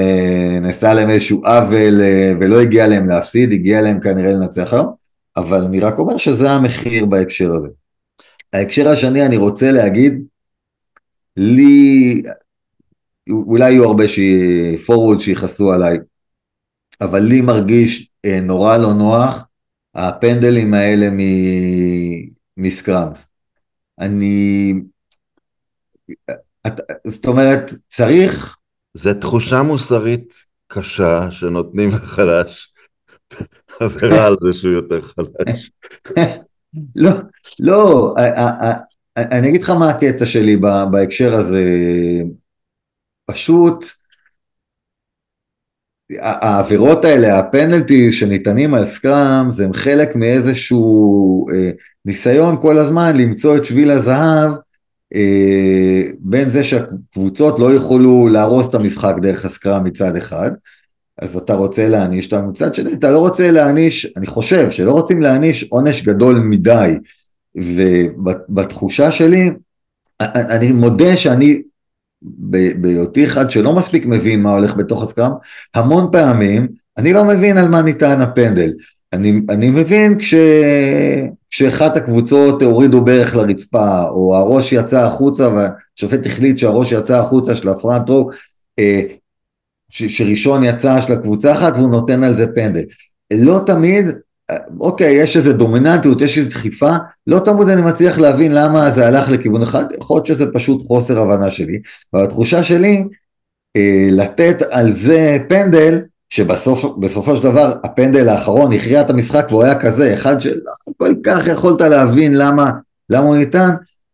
נעשה 0.61 0.93
להם 0.93 1.09
איזשהו 1.09 1.45
עוול 1.45 2.01
ולא 2.39 2.61
הגיע 2.61 2.87
להם 2.87 3.09
להפסיד, 3.09 3.53
הגיע 3.53 3.81
להם 3.81 3.99
כנראה 3.99 4.31
לנצח 4.31 4.73
היום, 4.73 4.93
אבל 5.37 5.63
אני 5.63 5.79
רק 5.79 5.99
אומר 5.99 6.17
שזה 6.17 6.51
המחיר 6.51 7.05
בהקשר 7.05 7.55
הזה. 7.55 7.67
ההקשר 8.53 8.89
השני 8.89 9.25
אני 9.25 9.37
רוצה 9.37 9.71
להגיד, 9.71 10.23
לי, 11.41 12.21
אולי 13.29 13.71
יהיו 13.71 13.83
הרבה 13.83 14.03
פורוורד 14.85 15.19
שיכעסו 15.19 15.73
עליי, 15.73 15.97
אבל 17.01 17.19
לי 17.19 17.41
מרגיש 17.41 18.11
נורא 18.41 18.77
לא 18.77 18.93
נוח 18.93 19.45
הפנדלים 19.95 20.73
האלה 20.73 21.07
מסקראמס. 22.57 23.29
אני... 23.99 24.73
זאת 27.07 27.25
אומרת, 27.25 27.73
צריך... 27.87 28.55
זו 28.93 29.13
תחושה 29.13 29.63
מוסרית 29.63 30.33
קשה 30.67 31.31
שנותנים 31.31 31.89
לחלש 31.89 32.73
עבירה 33.79 34.27
על 34.27 34.35
זה 34.41 34.53
שהוא 34.53 34.73
יותר 34.73 35.01
חלש. 35.01 35.71
לא, 36.95 37.11
לא, 37.59 38.13
אני 39.17 39.49
אגיד 39.49 39.63
לך 39.63 39.69
מה 39.69 39.89
הקטע 39.89 40.25
שלי 40.25 40.57
בהקשר 40.91 41.35
הזה. 41.35 41.63
פשוט, 43.25 43.85
העבירות 46.19 47.05
האלה, 47.05 47.39
הפנלטי 47.39 48.11
שניתנים 48.11 48.73
על 48.73 48.85
סקראם, 48.85 49.49
זה 49.49 49.67
חלק 49.73 50.15
מאיזשהו 50.15 51.47
אה, 51.49 51.71
ניסיון 52.05 52.61
כל 52.61 52.77
הזמן 52.77 53.15
למצוא 53.17 53.57
את 53.57 53.65
שביל 53.65 53.91
הזהב 53.91 54.51
אה, 55.15 56.01
בין 56.19 56.49
זה 56.49 56.63
שהקבוצות 56.63 57.59
לא 57.59 57.73
יכולו 57.73 58.27
להרוס 58.27 58.69
את 58.69 58.75
המשחק 58.75 59.15
דרך 59.21 59.45
הסקראם 59.45 59.83
מצד 59.83 60.15
אחד, 60.15 60.51
אז 61.21 61.37
אתה 61.37 61.53
רוצה 61.53 61.89
להעניש 61.89 62.33
אותם 62.33 62.49
מצד 62.49 62.75
שני, 62.75 62.93
אתה 62.93 63.11
לא 63.11 63.19
רוצה 63.19 63.51
להעניש, 63.51 64.13
אני 64.17 64.27
חושב 64.27 64.71
שלא 64.71 64.91
רוצים 64.91 65.21
להעניש 65.21 65.63
עונש 65.63 66.01
גדול 66.01 66.39
מדי, 66.39 66.97
ובתחושה 67.59 69.11
שלי, 69.11 69.51
אני 70.21 70.71
מודה 70.71 71.17
שאני 71.17 71.61
בהיותי 72.75 73.25
אחד 73.25 73.51
שלא 73.51 73.75
מספיק 73.75 74.05
מבין 74.05 74.41
מה 74.41 74.51
הולך 74.51 74.75
בתוך 74.75 75.03
הסקראם, 75.03 75.31
המון 75.75 76.09
פעמים 76.11 76.67
אני 76.99 77.13
לא 77.13 77.25
מבין 77.25 77.57
על 77.57 77.67
מה 77.67 77.81
ניתן 77.81 78.21
הפנדל. 78.21 78.73
אני, 79.13 79.41
אני 79.49 79.69
מבין 79.69 80.19
כש, 80.19 80.33
כשאחת 81.49 81.97
הקבוצות 81.97 82.61
הורידו 82.61 83.01
ברך 83.01 83.35
לרצפה, 83.35 84.07
או 84.09 84.35
הראש 84.35 84.73
יצא 84.73 85.03
החוצה 85.05 85.49
והשופט 85.49 86.25
החליט 86.25 86.57
שהראש 86.57 86.91
יצא 86.91 87.19
החוצה 87.19 87.55
של 87.55 87.69
הפרנט 87.69 88.09
רו, 88.09 88.29
אה, 88.79 89.01
שראשון 89.89 90.63
יצא 90.63 91.01
של 91.01 91.13
הקבוצה 91.13 91.53
אחת 91.53 91.73
והוא 91.75 91.89
נותן 91.89 92.23
על 92.23 92.35
זה 92.35 92.47
פנדל. 92.55 92.83
לא 93.33 93.59
תמיד, 93.65 94.05
אוקיי, 94.79 95.13
יש 95.13 95.37
איזה 95.37 95.53
דומיננטיות, 95.53 96.21
יש 96.21 96.37
איזו 96.37 96.49
דחיפה, 96.49 96.91
לא 97.27 97.39
תמיד 97.39 97.69
אני 97.69 97.81
מצליח 97.81 98.19
להבין 98.19 98.51
למה 98.51 98.91
זה 98.91 99.07
הלך 99.07 99.29
לכיוון 99.29 99.61
אחד, 99.61 99.85
יכול 99.99 100.15
להיות 100.17 100.25
שזה 100.25 100.45
פשוט 100.53 100.87
חוסר 100.87 101.19
הבנה 101.19 101.51
שלי, 101.51 101.79
אבל 102.13 102.23
התחושה 102.23 102.63
שלי, 102.63 103.03
אה, 103.77 104.07
לתת 104.11 104.61
על 104.69 104.93
זה 104.93 105.37
פנדל, 105.49 105.99
שבסופו 106.29 107.35
של 107.35 107.43
דבר 107.43 107.73
הפנדל 107.83 108.29
האחרון 108.29 108.73
הכריע 108.73 109.01
את 109.01 109.09
המשחק 109.09 109.45
והוא 109.49 109.63
היה 109.63 109.79
כזה, 109.79 110.13
אחד 110.13 110.41
שלא 110.41 110.53
כל 110.97 111.15
כך 111.23 111.47
יכולת 111.47 111.81
להבין 111.81 112.33
למה, 112.35 112.71
למה 113.09 113.25
הוא 113.25 113.37
ניתן, 113.37 113.69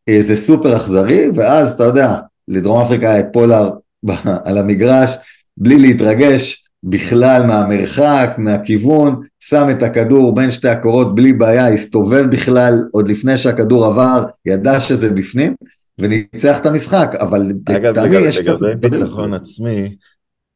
אה, 0.09 0.21
זה 0.21 0.37
סופר 0.37 0.75
אכזרי, 0.75 1.29
ואז 1.35 1.73
אתה 1.73 1.83
יודע, 1.83 2.15
לדרום 2.47 2.81
אפריקה 2.81 3.19
את 3.19 3.25
פולאר 3.33 3.69
על 4.45 4.57
המגרש, 4.57 5.17
בלי 5.57 5.77
להתרגש 5.77 6.64
בכלל 6.87 7.43
מהמרחק, 7.47 8.35
מהכיוון, 8.37 9.21
שם 9.39 9.67
את 9.71 9.83
הכדור 9.83 10.35
בין 10.35 10.51
שתי 10.51 10.67
הקורות 10.67 11.15
בלי 11.15 11.33
בעיה, 11.33 11.67
הסתובב 11.67 12.25
בכלל 12.31 12.73
עוד 12.91 13.07
לפני 13.07 13.37
שהכדור 13.37 13.85
עבר, 13.85 14.25
ידע 14.45 14.79
שזה 14.79 15.09
בפנים, 15.09 15.55
וניצח 15.99 16.57
את 16.61 16.65
המשחק, 16.65 17.15
אבל 17.19 17.51
לטעמי 17.69 18.15
יש 18.15 18.39
קצת... 18.39 18.49
אגב, 18.49 18.63
לגבי 18.63 18.89
ביטחון 18.89 19.33
עצמי, 19.33 19.95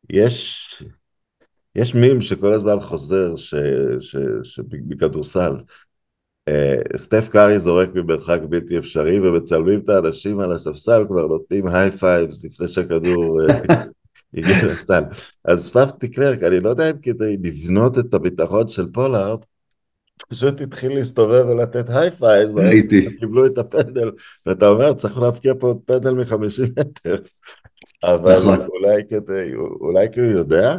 יש, 0.09 0.65
יש 1.75 1.95
מים 1.95 2.21
שכל 2.21 2.53
הזמן 2.53 2.79
חוזר 2.79 3.35
שבכדורסל, 4.43 5.55
אה, 6.49 6.97
סטף 6.97 7.29
קארי 7.29 7.59
זורק 7.59 7.89
ממרחק 7.95 8.39
בלתי 8.49 8.77
אפשרי 8.77 9.19
ומצלמים 9.19 9.79
את 9.79 9.89
האנשים 9.89 10.39
על 10.39 10.51
הספסל 10.51 11.05
כבר 11.07 11.27
נותנים 11.27 11.67
high 11.67 11.91
fives 11.91 12.45
לפני 12.45 12.67
שהכדור 12.67 13.41
אה, 13.41 13.75
הגיע 14.33 14.65
לסל. 14.65 15.03
אז 15.45 15.71
פאף 15.71 15.95
דה 15.95 16.11
קלרק, 16.11 16.43
אני 16.43 16.59
לא 16.59 16.69
יודע 16.69 16.89
אם 16.89 16.97
כדי 17.01 17.37
לבנות 17.43 17.99
את 17.99 18.13
הביטחון 18.13 18.67
של 18.67 18.85
פולארד, 18.93 19.39
פשוט 20.27 20.61
התחיל 20.61 20.93
להסתובב 20.93 21.45
ולתת 21.49 21.89
high 21.89 22.11
fives, 22.11 22.51
ראיתי. 22.55 23.17
קיבלו 23.19 23.45
את 23.45 23.57
הפנדל, 23.57 24.11
ואתה 24.45 24.67
אומר 24.67 24.93
צריך 24.93 25.17
להפקיע 25.17 25.53
פה 25.59 25.67
עוד 25.67 25.79
פנדל 25.85 26.13
מחמישים 26.13 26.73
מטר, 26.79 27.15
אבל 28.03 28.39
נכון. 28.39 28.59
אולי 28.61 29.03
כדי, 29.09 29.55
אולי 29.55 30.07
כי 30.13 30.19
הוא 30.19 30.31
יודע, 30.31 30.77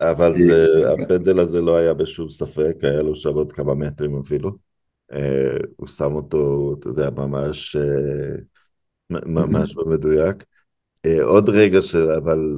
אבל 0.00 0.32
אה, 0.32 0.46
זה, 0.46 0.66
הפנדל 0.92 1.38
הזה 1.38 1.60
לא 1.60 1.76
היה 1.76 1.94
בשום 1.94 2.30
ספק, 2.30 2.76
היה 2.82 3.02
לו 3.02 3.16
שם 3.16 3.34
עוד 3.34 3.52
כמה 3.52 3.74
מטרים 3.74 4.20
אפילו. 4.20 4.56
אה, 5.12 5.56
הוא 5.76 5.88
שם 5.88 6.14
אותו, 6.14 6.74
אתה 6.78 6.88
יודע, 6.88 7.10
ממש, 7.10 7.76
אה, 7.76 8.36
ממש 9.10 9.74
במדויק. 9.76 10.44
עוד 11.22 11.48
רגע 11.48 11.82
ש... 11.82 11.94
אבל 11.94 12.56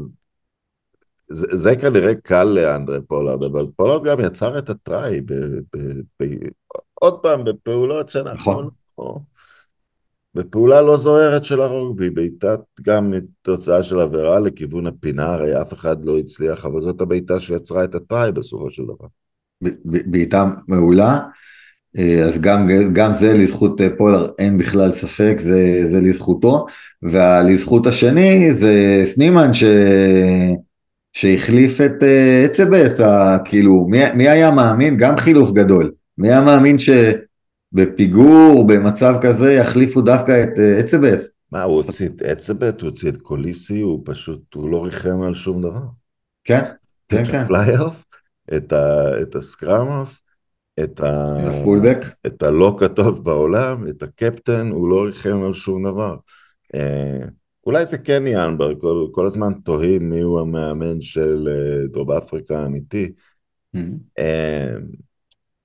זה, 1.29 1.47
זה 1.57 1.77
כנראה 1.77 2.15
קל 2.15 2.45
להנדרה 2.45 3.01
פולארד, 3.01 3.45
אבל 3.45 3.67
פולארד 3.77 4.05
גם 4.05 4.21
יצר 4.21 4.59
את 4.59 4.71
ה 4.71 4.81
try, 4.81 5.21
ב, 5.21 5.35
ב, 5.77 5.79
ב, 6.23 6.25
עוד 6.95 7.19
פעם, 7.23 7.45
בפעולות 7.45 8.09
שאנחנו... 8.09 8.53
נכון. 8.53 8.71
לא- 8.99 9.19
בפעולה 10.35 10.81
לא 10.81 10.97
זוהרת 10.97 11.45
של 11.45 11.61
הרוגבי, 11.61 12.11
בעיטת 12.11 12.61
גם 12.83 13.13
תוצאה 13.43 13.83
של 13.83 14.01
עבירה 14.01 14.39
לכיוון 14.41 14.87
הפינה, 14.87 15.35
הרי 15.35 15.63
אף 15.63 15.73
אחד 15.73 16.05
לא 16.05 16.19
הצליח, 16.19 16.67
אבל 16.67 16.83
זאת 16.83 17.01
הבעיטה 17.01 17.41
שיצרה 17.41 17.85
את 17.85 17.95
הטראי 17.95 18.33
בסופו 18.33 18.71
של 18.71 18.83
דבר. 18.83 19.07
בעיטה 19.85 20.45
מעולה, 20.69 21.09
אה, 21.09 21.27
אז 22.25 22.41
גם, 22.41 22.67
גם 22.93 23.13
זה 23.13 23.33
לזכות 23.33 23.81
אה, 23.81 23.89
פולר, 23.99 24.29
אין 24.39 24.59
בכלל 24.59 24.93
ספק, 24.93 25.35
זה, 25.39 25.89
זה 25.91 26.01
לזכותו, 26.01 26.67
ולזכות 27.03 27.87
השני 27.87 28.53
זה 28.55 29.03
סנימן 29.05 29.55
ש... 29.55 29.65
שהחליף 31.13 31.81
את 31.81 32.03
אה, 32.03 32.43
אצבט, 32.47 33.01
כאילו, 33.45 33.87
מי, 33.91 33.99
מי 34.15 34.29
היה 34.29 34.51
מאמין? 34.51 34.97
גם 34.97 35.17
חילוף 35.17 35.53
גדול. 35.53 35.93
מי 36.19 36.29
היה 36.29 36.41
מאמין 36.41 36.79
ש... 36.79 36.91
בפיגור, 37.73 38.67
במצב 38.67 39.15
כזה, 39.23 39.53
יחליפו 39.53 40.01
דווקא 40.01 40.45
את 40.45 40.59
אה, 40.59 40.81
אצבט. 40.81 41.21
מה, 41.53 41.63
הוא 41.63 41.83
הוציא 41.83 42.07
את 42.07 42.23
אצבט, 42.23 42.81
הוא 42.81 42.91
הוציא 42.91 43.09
את 43.09 43.17
קוליסי, 43.17 43.81
הוא 43.81 44.03
פשוט, 44.05 44.55
הוא 44.55 44.71
לא 44.71 44.85
ריחם 44.85 45.23
על 45.23 45.35
שום 45.35 45.63
דבר. 45.63 45.83
כן, 46.45 46.61
כן, 47.09 47.25
כן. 47.25 47.41
את 47.41 47.45
ה 47.45 47.51
fly-half, 47.51 48.05
את, 48.57 48.73
את 49.23 49.35
ה 49.35 49.42
scrum-half, 49.42 50.21
את, 50.85 51.01
ה... 51.01 51.37
ה 51.49 51.54
fullback. 51.54 51.99
את 52.27 52.43
ה 52.43 52.51
lock 52.51 52.83
הטוב 52.83 53.25
בעולם, 53.25 53.89
את 53.89 54.03
הקפטן, 54.03 54.71
הוא 54.71 54.89
לא 54.91 55.05
ריחם 55.05 55.43
על 55.45 55.53
שום 55.53 55.87
דבר. 55.87 56.17
אה, 56.75 57.25
אולי 57.67 57.87
זה 57.87 57.99
כן 57.99 58.27
יאנבר, 58.27 58.81
כל, 58.81 59.07
כל 59.13 59.27
הזמן 59.27 59.53
תוהים 59.65 60.11
מי 60.11 60.21
הוא 60.21 60.41
המאמן 60.41 61.01
של 61.01 61.49
אה, 61.51 61.87
דרום 61.87 62.11
אפריקה 62.11 62.59
האמיתי. 62.59 63.13
Mm-hmm. 63.77 63.79
אה, 64.19 64.75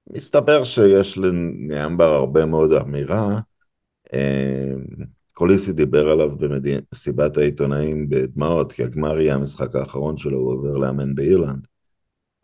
מסתבר 0.09 0.63
שיש 0.63 1.17
לניאמבר 1.17 2.13
הרבה 2.13 2.45
מאוד 2.45 2.73
אמירה. 2.73 3.39
אה, 4.13 4.73
קוליסי 5.33 5.73
דיבר 5.73 6.09
עליו 6.09 6.29
במסיבת 6.37 7.37
העיתונאים 7.37 8.09
בדמעות, 8.09 8.71
כי 8.71 8.83
הגמר 8.83 9.19
יהיה 9.19 9.35
המשחק 9.35 9.75
האחרון 9.75 10.17
שלו, 10.17 10.37
הוא 10.37 10.53
עובר 10.53 10.77
לאמן 10.77 11.15
באירלנד. 11.15 11.67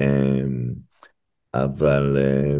אה, 0.02 0.44
אבל 1.54 2.18
אה, 2.18 2.58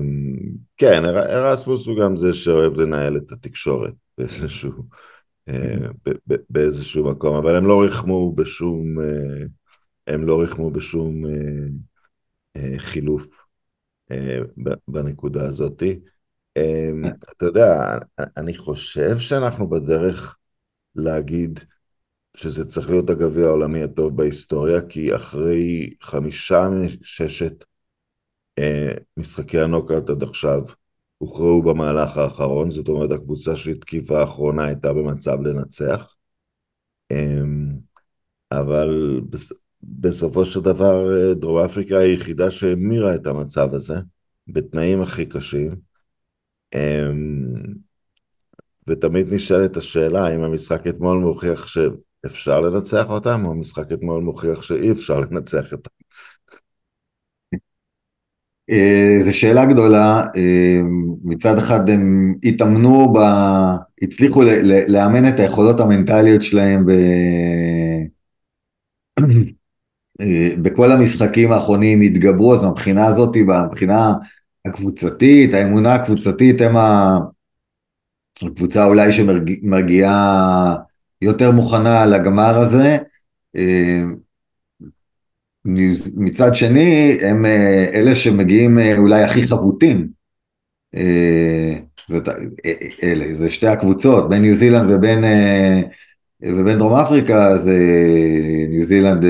כן, 0.78 1.06
ארסמוס 1.06 1.88
הוא 1.88 2.00
גם 2.04 2.18
זה 2.18 2.34
שאוהב 2.34 2.74
לנהל 2.74 3.18
את 3.18 3.32
התקשורת 3.32 3.94
באיזשהו, 4.18 4.84
באיזשהו 6.50 7.12
מקום, 7.12 7.36
אבל 7.36 7.56
הם 7.56 7.66
לא 7.66 7.82
ריחמו 7.82 8.36
בשום, 8.36 8.98
הם 10.08 10.28
לא 10.28 10.42
ריחמו 10.42 10.72
בשום 10.72 11.24
חילוף 12.78 13.26
בנקודה 14.88 15.48
הזאת. 15.48 15.84
אמ, 16.58 17.06
אתה 17.06 17.46
יודע, 17.46 17.98
אני 18.38 18.58
חושב 18.58 19.20
שאנחנו 19.20 19.70
בדרך 19.70 20.38
להגיד 20.96 21.60
שזה 22.38 22.66
צריך 22.66 22.90
להיות 22.90 23.10
הגביע 23.10 23.46
העולמי 23.46 23.84
הטוב 23.84 24.18
בהיסטוריה, 24.18 24.82
כי 24.82 25.16
אחרי 25.16 25.94
חמישה 26.02 26.70
מששת 26.70 27.54
אה, 27.64 27.69
משחקי 29.18 29.60
הנוקאוט 29.60 30.10
עד 30.10 30.24
עכשיו 30.24 30.64
הוכרעו 31.18 31.64
במהלך 31.64 32.18
האחרון, 32.18 32.72
זאת 32.72 32.88
אומרת 32.88 33.12
הקבוצה 33.12 33.56
שהתקיפה 33.56 34.20
האחרונה 34.20 34.66
הייתה 34.66 34.94
במצב 34.94 35.42
לנצח. 35.42 36.16
אמ, 37.12 37.70
אבל 38.52 39.22
בסופו 39.84 40.46
של 40.46 40.60
דבר 40.60 41.18
אה, 41.18 41.34
דרום 41.34 41.58
אפריקה 41.58 42.00
היא 42.00 42.12
היחידה 42.12 42.52
שהמירה 42.52 43.16
את 43.16 43.28
המצב 43.28 43.74
הזה, 43.74 43.96
בתנאים 44.48 45.02
הכי 45.02 45.26
קשים. 45.26 45.76
אמ, 46.76 47.74
ותמיד 48.88 49.34
נשאלת 49.34 49.78
השאלה 49.78 50.26
האם 50.26 50.44
המשחק 50.44 50.88
אתמול 50.88 51.18
מוכיח 51.18 51.68
שאפשר 51.68 52.62
לנצח 52.62 53.10
אותם, 53.10 53.46
או 53.46 53.52
המשחק 53.52 53.92
אתמול 53.92 54.24
מוכיח 54.24 54.62
שאי 54.62 54.92
אפשר 54.92 55.20
לנצח 55.20 55.74
אותם. 55.74 55.99
ושאלה 59.26 59.62
אה, 59.62 59.66
גדולה, 59.66 60.24
אה, 60.36 60.82
מצד 61.24 61.58
אחד 61.58 61.90
הם 61.90 62.34
התאמנו, 62.44 63.14
ב... 63.14 63.20
הצליחו 64.02 64.42
לאמן 64.88 65.30
את 65.30 65.40
היכולות 65.40 65.80
המנטליות 65.80 66.44
שלהם 66.44 66.86
ב... 66.86 66.92
אה, 70.22 70.50
בכל 70.62 70.92
המשחקים 70.92 71.52
האחרונים 71.52 72.02
התגברו, 72.02 72.56
אז 72.56 72.64
מבחינה 72.64 73.06
הזאת, 73.06 73.38
מבחינה 73.72 74.14
הקבוצתית, 74.66 75.54
האמונה 75.54 75.96
הקבוצתית 75.96 76.62
הם 76.62 76.76
הקבוצה 78.44 78.86
אולי 78.86 79.14
שמגיעה 79.14 80.76
יותר 81.22 81.52
מוכנה 81.52 82.06
לגמר 82.06 82.60
הזה. 82.60 82.98
אה, 85.68 85.72
מצד 86.18 86.56
שני, 86.56 87.18
הם 87.22 87.46
אה, 87.46 87.90
אלה 87.94 88.16
שמגיעים 88.16 88.80
אולי 88.98 89.24
הכי 89.24 89.48
חבוטים. 89.48 90.20
זאת, 92.08 92.30
אלה, 93.04 93.34
זה 93.34 93.50
שתי 93.50 93.68
הקבוצות, 93.68 94.30
בין 94.30 94.42
ניו 94.42 94.56
זילנד 94.56 94.90
ובין, 94.90 95.24
ובין 96.42 96.78
דרום 96.78 96.94
אפריקה, 96.94 97.48
אז 97.48 97.70
ניו 98.70 98.84
זילנד 98.84 99.26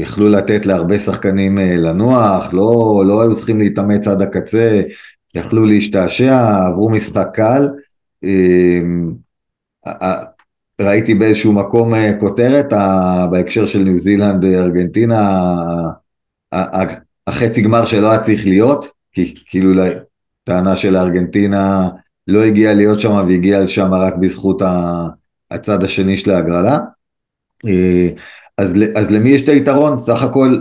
יכלו 0.00 0.28
לתת 0.28 0.66
להרבה 0.66 1.00
שחקנים 1.00 1.58
אה, 1.58 1.76
לנוח, 1.76 2.52
לא, 2.52 3.02
לא 3.06 3.22
היו 3.22 3.36
צריכים 3.36 3.58
להתאמץ 3.58 4.08
עד 4.08 4.22
הקצה, 4.22 4.82
יכלו 5.34 5.66
להשתעשע, 5.66 6.66
עברו 6.66 6.90
משחק 6.90 7.28
קל. 7.34 7.68
ראיתי 10.80 11.14
באיזשהו 11.14 11.52
מקום 11.52 11.94
אה, 11.94 12.12
כותרת 12.20 12.72
בהקשר 13.30 13.66
של 13.66 13.78
ניו 13.78 13.98
זילנד, 13.98 14.44
אה, 14.44 14.62
ארגנטינה, 14.62 15.42
החצי 17.26 17.62
גמר 17.62 17.84
שלא 17.84 18.10
היה 18.10 18.20
צריך 18.20 18.46
להיות, 18.46 18.86
כי 19.12 19.34
כאילו 19.46 19.82
טענה 20.44 20.76
של 20.76 20.96
ארגנטינה 20.96 21.88
לא 22.26 22.44
הגיעה 22.44 22.74
להיות 22.74 23.00
שם 23.00 23.10
והגיעה 23.10 23.60
לשם 23.60 23.94
רק 23.94 24.14
בזכות 24.16 24.62
הצד 25.50 25.84
השני 25.84 26.16
של 26.16 26.30
ההגרלה. 26.30 26.78
אז, 28.58 28.72
אז 28.96 29.10
למי 29.10 29.28
יש 29.28 29.42
את 29.42 29.48
היתרון? 29.48 29.98
סך 29.98 30.22
הכל 30.22 30.56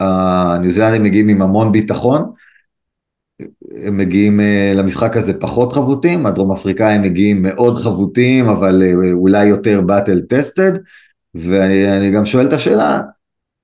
הניו 0.00 0.72
זילנדים 0.72 1.02
מגיעים 1.02 1.28
עם 1.28 1.42
המון 1.42 1.72
ביטחון, 1.72 2.32
הם 3.82 3.96
מגיעים 3.96 4.40
uh, 4.40 4.76
למשחק 4.78 5.16
הזה 5.16 5.40
פחות 5.40 5.72
חבוטים, 5.72 6.26
הדרום 6.26 6.52
אפריקאים 6.52 7.02
מגיעים 7.02 7.42
מאוד 7.42 7.76
חבוטים, 7.76 8.48
אבל 8.48 8.82
uh, 8.82 9.12
אולי 9.12 9.46
יותר 9.46 9.80
באטל 9.80 10.20
טסטד, 10.20 10.72
ואני 11.34 12.10
גם 12.10 12.24
שואל 12.24 12.46
את 12.46 12.52
השאלה, 12.52 13.00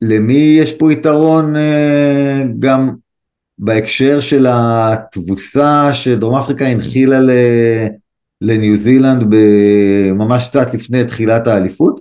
למי 0.03 0.57
יש 0.61 0.73
פה 0.73 0.93
יתרון 0.93 1.57
אה, 1.57 2.43
גם 2.59 2.91
בהקשר 3.59 4.21
של 4.21 4.47
התבוסה 4.49 5.93
שדרום 5.93 6.35
אפריקה 6.35 6.67
הנחילה 6.67 7.19
לניו 8.41 8.77
זילנד 8.77 9.35
ממש 10.15 10.49
קצת 10.49 10.75
לפני 10.75 11.05
תחילת 11.05 11.47
האליפות? 11.47 12.01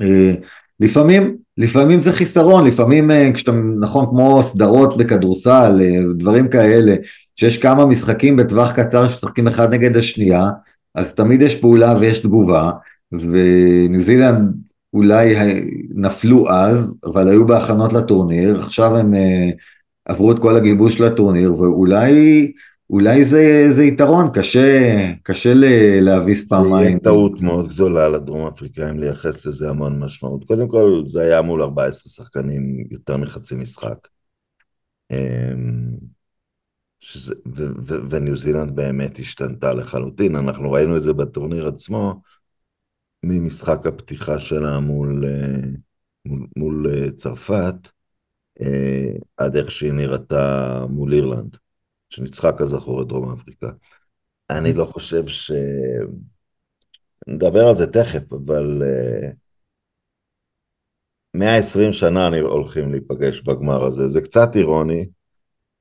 אה, 0.00 0.34
לפעמים, 0.80 1.36
לפעמים 1.58 2.02
זה 2.02 2.12
חיסרון, 2.12 2.66
לפעמים 2.66 3.10
אה, 3.10 3.30
כשאתה, 3.34 3.52
נכון, 3.80 4.06
כמו 4.06 4.42
סדרות 4.42 4.96
בכדורסל, 4.96 5.80
דברים 6.14 6.48
כאלה, 6.48 6.94
שיש 7.36 7.58
כמה 7.58 7.86
משחקים 7.86 8.36
בטווח 8.36 8.72
קצר 8.72 9.08
שמשחקים 9.08 9.48
אחד 9.48 9.74
נגד 9.74 9.96
השנייה, 9.96 10.50
אז 10.94 11.14
תמיד 11.14 11.42
יש 11.42 11.56
פעולה 11.56 11.96
ויש 12.00 12.18
תגובה, 12.18 12.70
וניו 13.12 14.02
זילנד 14.02 14.54
אולי 14.94 15.34
נפלו 15.94 16.50
אז, 16.50 16.96
אבל 17.04 17.28
היו 17.28 17.46
בהכנות 17.46 17.92
לטורניר, 17.92 18.60
עכשיו 18.60 18.96
הם 18.96 19.12
עברו 20.08 20.32
את 20.32 20.38
כל 20.38 20.56
הגיבוש 20.56 21.00
לטורניר, 21.00 21.52
ואולי 21.52 22.52
אולי 22.92 23.24
זה, 23.24 23.68
זה 23.76 23.84
יתרון, 23.84 24.26
קשה, 24.34 25.12
קשה 25.22 25.52
להביס 26.00 26.48
פעמיים. 26.48 26.88
יהיה 26.88 26.98
טעות 26.98 27.40
מאוד 27.40 27.68
גדולה 27.68 28.08
לדרום 28.08 28.46
אפריקאים 28.46 28.98
לייחס 28.98 29.46
לזה 29.46 29.70
המון 29.70 29.98
משמעות. 29.98 30.44
קודם 30.44 30.68
כל, 30.68 31.02
זה 31.06 31.20
היה 31.20 31.42
מול 31.42 31.62
14 31.62 32.12
שחקנים, 32.12 32.86
יותר 32.90 33.16
מחצי 33.16 33.54
משחק. 33.54 34.08
אמ, 35.10 35.96
שזה, 37.00 37.34
ו, 37.56 37.64
ו, 37.86 37.94
וניו 38.10 38.36
זילנד 38.36 38.76
באמת 38.76 39.18
השתנתה 39.18 39.74
לחלוטין, 39.74 40.36
אנחנו 40.36 40.70
ראינו 40.70 40.96
את 40.96 41.04
זה 41.04 41.12
בטורניר 41.12 41.68
עצמו, 41.68 42.22
ממשחק 43.22 43.86
הפתיחה 43.86 44.38
שלה 44.38 44.80
מול, 44.80 45.24
אה, 45.24 45.68
מול, 46.24 46.46
מול 46.56 46.86
אה, 46.94 47.10
צרפת, 47.10 47.88
אה, 48.60 49.12
עד 49.36 49.56
איך 49.56 49.70
שהיא 49.70 49.92
נראתה 49.92 50.86
מול 50.90 51.12
אירלנד, 51.12 51.56
שניצחה 52.12 52.52
כזכור 52.52 53.02
את 53.02 53.08
דרום 53.08 53.32
אפריקה. 53.32 53.70
אני 54.50 54.72
לא 54.72 54.84
חושב 54.84 55.26
ש... 55.26 55.52
נדבר 57.26 57.68
על 57.68 57.76
זה 57.76 57.86
תכף, 57.86 58.32
אבל 58.32 58.82
120 61.34 61.92
שנה 61.92 62.26
אני 62.26 62.38
הולכים 62.38 62.92
להיפגש 62.92 63.40
בגמר 63.40 63.84
הזה. 63.84 64.08
זה 64.08 64.20
קצת 64.20 64.56
אירוני, 64.56 65.06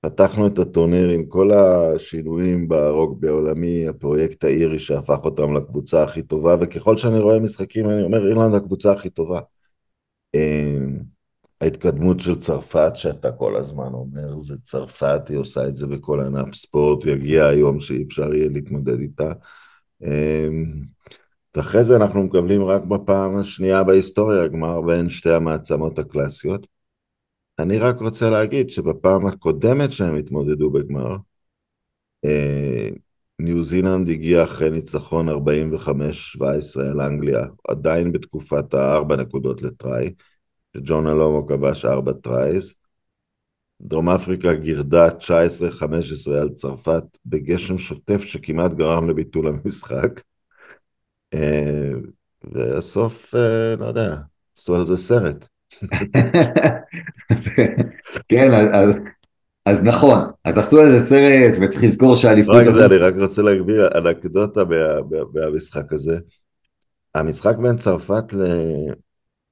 פתחנו 0.02 0.48
את 0.48 0.60
הטורניר 0.60 1.10
עם 1.10 1.26
כל 1.26 1.52
השינויים 1.52 2.68
ברוגבי 2.68 3.28
העולמי, 3.28 3.88
הפרויקט 3.88 4.44
האירי 4.44 4.80
שהפך 4.80 5.18
אותם 5.24 5.58
לקבוצה 5.58 6.04
הכי 6.04 6.22
טובה, 6.22 6.56
וככל 6.62 6.98
שאני 6.98 7.20
רואה 7.20 7.40
משחקים 7.40 7.90
אני 7.90 8.04
אומר, 8.04 8.28
אירלנד 8.28 8.56
הקבוצה 8.56 8.92
הכי 8.92 9.10
טובה. 9.10 9.40
ההתקדמות 11.62 12.20
של 12.20 12.36
צרפת, 12.36 12.92
שאתה 12.96 13.32
כל 13.32 13.56
הזמן 13.56 13.94
אומר, 13.94 14.44
זה 14.44 14.56
צרפת, 14.64 15.22
היא 15.30 15.38
עושה 15.38 15.68
את 15.68 15.78
זה 15.78 15.88
בכל 15.88 16.20
ענף 16.20 16.56
ספורט, 16.56 17.06
יגיע 17.06 17.46
היום 17.46 17.80
שאי 17.80 18.04
אפשר 18.04 18.34
יהיה 18.34 18.50
להתמודד 18.50 19.00
איתה. 19.00 19.32
אמ, 20.04 20.82
ואחרי 21.56 21.84
זה 21.84 21.96
אנחנו 21.96 22.24
מקבלים 22.24 22.64
רק 22.64 22.82
בפעם 22.82 23.38
השנייה 23.38 23.84
בהיסטוריה, 23.84 24.48
גמר 24.48 24.82
בין 24.82 25.10
שתי 25.10 25.32
המעצמות 25.32 26.00
הקלאסיות. 26.00 26.68
אני 27.60 27.78
רק 27.80 28.02
רוצה 28.02 28.30
להגיד 28.30 28.70
שבפעם 28.70 29.28
הקודמת 29.28 29.92
שהם 29.92 30.16
התמודדו 30.16 30.72
בגמר, 30.72 31.18
אה, 32.26 32.90
ניו 33.40 33.64
זילנד 33.64 34.10
הגיע 34.10 34.44
אחרי 34.44 34.70
ניצחון 34.70 35.30
45-17 35.30 35.32
על 36.92 37.02
אנגליה, 37.02 37.46
עדיין 37.68 38.12
בתקופת 38.12 38.74
הארבע 38.74 39.16
נקודות 39.16 39.62
ל 39.62 39.72
try, 39.72 40.14
שג'ונה 40.78 41.08
לומו 41.08 41.48
כבש 41.48 41.86
ארבע 41.86 42.14
tries. 42.14 42.74
דרום 43.82 44.10
אפריקה 44.10 44.54
גירדה 44.54 45.08
19-15 45.08 45.12
על 46.42 46.50
צרפת 46.50 47.04
בגשם 47.26 47.78
שוטף 47.78 48.22
שכמעט 48.22 48.74
גרם 48.74 49.10
לביטול 49.10 49.48
המשחק. 49.48 50.22
אה, 51.34 51.92
והסוף, 52.44 53.36
אה, 53.36 53.76
לא 53.76 53.86
יודע, 53.86 54.16
עשו 54.58 54.76
על 54.76 54.86
זה 54.86 54.98
סרט. 54.98 55.48
כן, 58.30 58.52
אז, 58.54 58.90
אז 59.66 59.78
נכון, 59.84 60.20
אז 60.44 60.58
עשו 60.58 60.82
איזה 60.82 61.08
סרט 61.08 61.56
וצריך 61.62 61.84
לזכור 61.84 62.16
שהאליפות... 62.16 62.56
רק 62.56 62.66
זה, 62.66 62.86
אני 62.86 62.98
רק 62.98 63.14
רוצה 63.20 63.42
להגביר 63.42 63.90
אנקדוטה 63.98 64.62
מהמשחק 65.34 65.94
הזה. 65.94 66.18
המשחק 67.16 67.56
בין 67.58 67.78
צרפת 67.78 68.24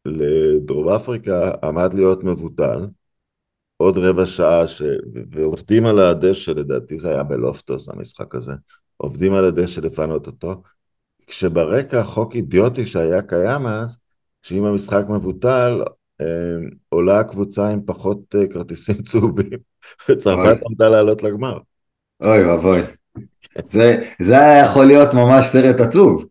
לדרום 0.05 0.89
אפריקה 0.89 1.51
עמד 1.63 1.93
להיות 1.93 2.23
מבוטל. 2.23 2.88
עוד 3.77 3.97
רבע 3.97 4.25
שעה, 4.25 4.67
ש... 4.67 4.81
ועובדים 5.31 5.85
על 5.85 5.99
הדשא, 5.99 6.51
לדעתי 6.51 6.97
זה 6.97 7.09
היה 7.09 7.23
בלופטוס 7.23 7.89
המשחק 7.89 8.35
הזה, 8.35 8.53
עובדים 8.97 9.33
על 9.33 9.45
הדשא 9.45 9.81
לפנות 9.81 10.27
אותו, 10.27 10.62
כשברקע 11.27 12.03
חוק 12.03 12.35
אידיוטי 12.35 12.85
שהיה 12.85 13.21
קיים 13.21 13.67
אז, 13.67 13.97
שאם 14.41 14.65
המשחק 14.65 15.03
מבוטל, 15.09 15.83
אמ, 16.21 16.69
עולה 16.89 17.19
הקבוצה 17.19 17.69
עם 17.69 17.81
פחות 17.85 18.35
אה, 18.35 18.47
כרטיסים 18.47 19.03
צהובים, 19.03 19.59
וצרפת 20.09 20.57
עמדה 20.69 20.89
לעלות 20.89 21.23
לגמר. 21.23 21.57
אוי 22.23 22.45
ואבוי. 22.45 22.81
זה, 23.69 24.03
זה 24.21 24.39
היה 24.39 24.65
יכול 24.65 24.85
להיות 24.85 25.13
ממש 25.13 25.45
סרט 25.45 25.79
עצוב. 25.79 26.28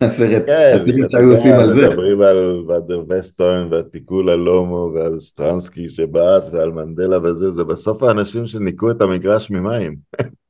הסרט, 0.00 0.42
כן, 0.46 0.72
הסרט 0.74 1.10
שהיו 1.10 1.30
עושים 1.30 1.54
על 1.54 1.74
זה. 1.74 1.88
מדברים 1.88 2.20
על 2.20 2.64
ואדר 2.68 3.02
וסטוין 3.08 3.68
והתיקול 3.70 4.30
על 4.30 4.38
לומו 4.38 4.92
ועל 4.94 5.20
סטרנסקי 5.20 5.88
שבעט 5.88 6.42
ועל 6.52 6.70
מנדלה 6.70 7.18
וזה, 7.22 7.50
זה 7.50 7.64
בסוף 7.64 8.02
האנשים 8.02 8.46
שניקו 8.46 8.90
את 8.90 9.02
המגרש 9.02 9.50
ממים. 9.50 9.96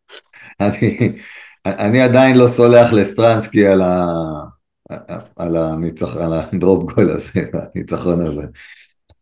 אני, 0.61 1.13
אני 1.67 2.01
עדיין 2.01 2.39
לא 2.39 2.47
סולח 2.47 2.93
לסטרנסקי 2.93 3.67
על, 3.67 3.81
ה, 3.81 4.07
על, 5.37 5.57
הניצח, 5.57 6.17
על 6.17 6.33
הדרופ 6.33 6.93
גול 6.93 7.11
הזה, 7.11 7.41
הניצחון 7.53 8.21
הזה. 8.21 8.43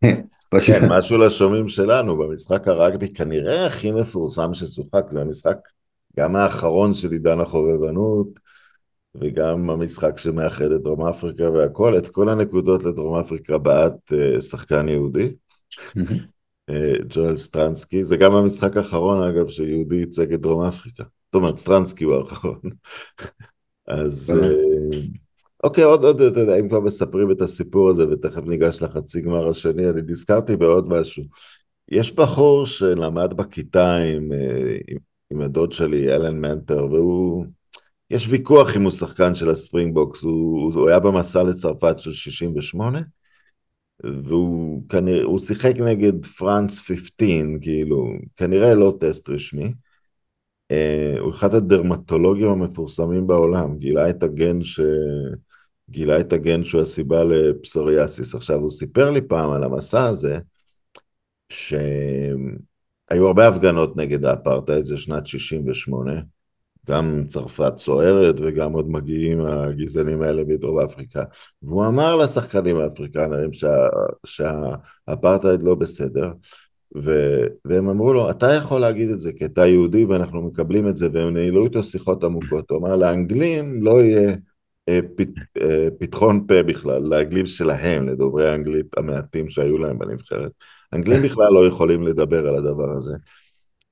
כן, 0.65 0.81
משהו 0.89 1.17
לשומעים 1.17 1.69
שלנו, 1.69 2.17
במשחק 2.17 2.67
הרגבי 2.67 3.13
כנראה 3.13 3.65
הכי 3.65 3.91
מפורסם 3.91 4.53
ששוחק, 4.53 5.03
זה 5.11 5.21
המשחק 5.21 5.57
גם 6.19 6.35
האחרון 6.35 6.93
של 6.93 7.11
עידן 7.11 7.39
החובבנות, 7.39 8.27
וגם 9.15 9.69
המשחק 9.69 10.17
שמאחד 10.17 10.71
את 10.71 10.81
דרום 10.81 11.05
אפריקה 11.05 11.49
והכל, 11.49 11.97
את 11.97 12.07
כל 12.07 12.29
הנקודות 12.29 12.83
לדרום 12.83 13.19
אפריקה 13.19 13.57
בעט 13.57 14.13
אה, 14.13 14.41
שחקן 14.41 14.89
יהודי, 14.89 15.31
אה, 16.69 16.93
ג'ואל 17.09 17.37
סטרנסקי, 17.37 18.03
זה 18.03 18.17
גם 18.17 18.35
המשחק 18.35 18.77
האחרון 18.77 19.23
אגב 19.23 19.47
שיהודי 19.47 19.95
ייצג 19.95 20.33
את 20.33 20.41
דרום 20.41 20.63
אפריקה, 20.63 21.03
זאת 21.03 21.35
אומרת 21.35 21.57
סטרנסקי 21.57 22.03
הוא 22.03 22.15
האחרון, 22.15 22.59
אז... 23.87 24.33
אוקיי, 25.63 25.83
עוד, 25.83 26.03
עוד, 26.03 26.21
אתה 26.21 26.39
יודע, 26.39 26.59
אם 26.59 26.69
כבר 26.69 26.79
מספרים 26.79 27.31
את 27.31 27.41
הסיפור 27.41 27.89
הזה 27.89 28.09
ותכף 28.09 28.41
ניגש 28.45 28.81
לחצי 28.81 29.21
גמר 29.21 29.49
השני, 29.49 29.89
אני 29.89 30.01
נזכרתי 30.07 30.55
בעוד 30.55 30.89
משהו. 30.89 31.23
יש 31.89 32.15
בחור 32.15 32.65
שלמד 32.65 33.33
בכיתה 33.33 33.95
עם, 33.97 34.31
אה, 34.33 34.77
עם, 34.87 34.97
עם 35.31 35.41
הדוד 35.41 35.71
שלי, 35.71 36.15
אלן 36.15 36.39
מנטר, 36.39 36.85
והוא... 36.85 37.45
יש 38.09 38.27
ויכוח 38.29 38.75
אם 38.75 38.81
הוא 38.81 38.91
שחקן 38.91 39.35
של 39.35 39.49
הספרינגבוקס, 39.49 40.23
הוא, 40.23 40.73
הוא 40.73 40.89
היה 40.89 40.99
במסע 40.99 41.43
לצרפת 41.43 41.99
של 41.99 42.13
68, 42.13 43.01
והוא 44.03 44.83
כנראה, 44.89 45.23
הוא 45.23 45.39
שיחק 45.39 45.73
נגד 45.77 46.25
פרנס 46.25 46.79
15, 46.79 47.27
כאילו, 47.61 48.07
כנראה 48.35 48.75
לא 48.75 48.97
טסט 48.99 49.29
רשמי. 49.29 49.73
Uh, 50.73 51.19
הוא 51.19 51.31
אחד 51.31 51.55
הדרמטולוגים 51.55 52.47
המפורסמים 52.47 53.27
בעולם, 53.27 53.77
גילה 53.77 54.09
את 54.09 54.23
הגן 54.23 54.61
ש... 54.61 54.79
גילה 55.89 56.19
את 56.19 56.33
הגן 56.33 56.63
שהוא 56.63 56.81
הסיבה 56.81 57.23
לפסוריאסיס. 57.23 58.35
עכשיו, 58.35 58.59
הוא 58.59 58.71
סיפר 58.71 59.09
לי 59.09 59.21
פעם 59.21 59.51
על 59.51 59.63
המסע 59.63 60.05
הזה, 60.05 60.39
שהיו 61.49 63.27
הרבה 63.27 63.47
הפגנות 63.47 63.97
נגד 63.97 64.25
האפרטהייד, 64.25 64.85
זה 64.85 64.97
שנת 64.97 65.27
68, 65.27 66.21
גם 66.89 67.23
צרפת 67.27 67.73
סוערת 67.77 68.35
וגם 68.39 68.73
עוד 68.73 68.89
מגיעים 68.89 69.45
הגזענים 69.45 70.21
האלה 70.21 70.43
מדרום 70.43 70.79
אפריקה. 70.79 71.23
והוא 71.63 71.85
אמר 71.85 72.15
לשחקנים 72.15 72.77
האפריקנרים 72.77 73.53
שה, 73.53 73.87
שהאפרטהייד 74.25 75.63
לא 75.63 75.75
בסדר, 75.75 76.31
ו, 76.95 77.39
והם 77.65 77.89
אמרו 77.89 78.13
לו, 78.13 78.29
אתה 78.29 78.53
יכול 78.53 78.81
להגיד 78.81 79.09
את 79.09 79.19
זה 79.19 79.33
כי 79.33 79.45
אתה 79.45 79.65
יהודי 79.65 80.05
ואנחנו 80.05 80.41
מקבלים 80.41 80.87
את 80.87 80.97
זה, 80.97 81.07
והם 81.13 81.33
ניהלו 81.33 81.65
איתו 81.65 81.83
שיחות 81.83 82.23
עמוקות. 82.23 82.69
הוא 82.69 82.77
אמר, 82.79 82.95
לאנגלים 82.95 83.83
לא 83.83 84.01
יהיה 84.01 84.35
אה, 84.89 84.99
פת, 85.15 85.29
אה, 85.61 85.87
פתחון 85.99 86.45
פה 86.47 86.63
בכלל, 86.63 87.01
לאנגלים 87.01 87.45
שלהם, 87.45 88.09
לדוברי 88.09 88.49
האנגלית 88.49 88.97
המעטים 88.97 89.49
שהיו 89.49 89.77
להם 89.77 89.99
בנבחרת. 89.99 90.51
אנגלים 90.93 91.21
בכלל 91.21 91.53
לא 91.53 91.67
יכולים 91.67 92.03
לדבר 92.03 92.47
על 92.47 92.55
הדבר 92.55 92.91
הזה. 92.97 93.13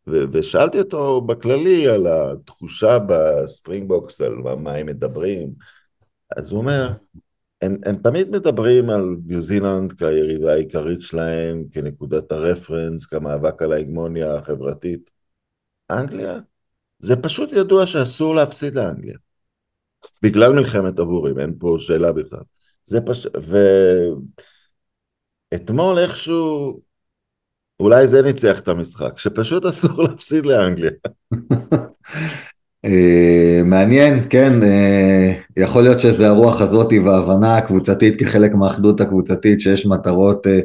ושאלתי 0.08 0.80
אותו 0.80 1.22
בכללי 1.22 1.88
על 1.88 2.08
התחושה 2.08 2.98
בספרינגבוקס, 3.08 4.21
על 4.22 4.36
מה 4.36 4.74
הם 4.74 4.86
מדברים, 4.86 5.50
אז 6.38 6.52
הוא 6.52 6.60
אומר, 6.60 6.89
הם, 7.62 7.78
הם 7.86 7.96
תמיד 7.96 8.30
מדברים 8.30 8.89
על 8.89 9.15
ניו 9.26 9.41
זילנד 9.41 9.94
כיריבה 9.94 10.54
העיקרית 10.54 11.02
שלהם, 11.02 11.63
כנקודת 11.72 12.32
הרפרנס, 12.32 13.06
כמאבק 13.06 13.62
על 13.62 13.74
ההגמוניה 13.74 14.36
החברתית. 14.36 15.12
אנגליה? 15.91 16.39
זה 17.00 17.15
פשוט 17.15 17.50
ידוע 17.54 17.86
שאסור 17.86 18.36
להפסיד 18.36 18.76
לאנגליה. 18.76 19.18
בגלל 20.24 20.54
מלחמת 20.54 21.00
עבורים, 21.00 21.39
אין 21.39 21.56
פה 21.60 21.76
שאלה 21.80 22.12
בכלל. 22.12 22.44
זה 22.86 23.02
פשוט... 23.02 23.36
ואתמול 25.52 26.00
איכשהו, 26.00 26.82
אולי 27.79 28.07
זה 28.07 28.21
ניצח 28.21 28.59
את 28.59 28.67
המשחק, 28.67 29.19
שפשוט 29.19 29.65
אסור 29.69 30.03
להפסיד 30.03 30.45
לאנגליה. 30.45 30.91
אה, 32.85 33.61
מעניין, 33.65 34.19
כן, 34.29 34.63
אה, 34.63 35.33
יכול 35.57 35.81
להיות 35.81 35.99
שזה 35.99 36.27
הרוח 36.27 36.61
הזאת 36.61 36.93
וההבנה 37.05 37.57
הקבוצתית 37.57 38.19
כחלק 38.19 38.53
מהאחדות 38.53 39.01
הקבוצתית 39.01 39.61
שיש 39.61 39.85
מטרות 39.85 40.47
אה, 40.47 40.59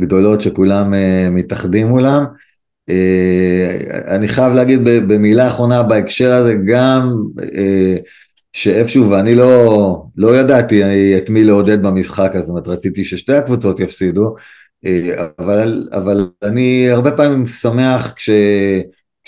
גדולות 0.00 0.40
שכולם 0.40 0.94
מתאחדים 1.30 1.86
מולם. 1.86 2.24
אני 4.08 4.28
חייב 4.28 4.52
להגיד 4.52 4.80
במילה 4.84 5.48
אחרונה 5.48 5.82
בהקשר 5.82 6.32
הזה 6.32 6.54
גם 6.66 7.16
שאיפשהו 8.52 9.10
ואני 9.10 9.34
לא, 9.34 10.02
לא 10.16 10.36
ידעתי 10.36 10.82
את 11.18 11.30
מי 11.30 11.44
לעודד 11.44 11.82
במשחק, 11.82 12.30
הזה, 12.34 12.40
זאת 12.40 12.50
אומרת 12.50 12.68
רציתי 12.68 13.04
ששתי 13.04 13.32
הקבוצות 13.32 13.80
יפסידו, 13.80 14.34
אבל, 15.38 15.88
אבל 15.92 16.28
אני 16.42 16.90
הרבה 16.90 17.10
פעמים 17.10 17.46
שמח 17.46 18.12
כש... 18.16 18.30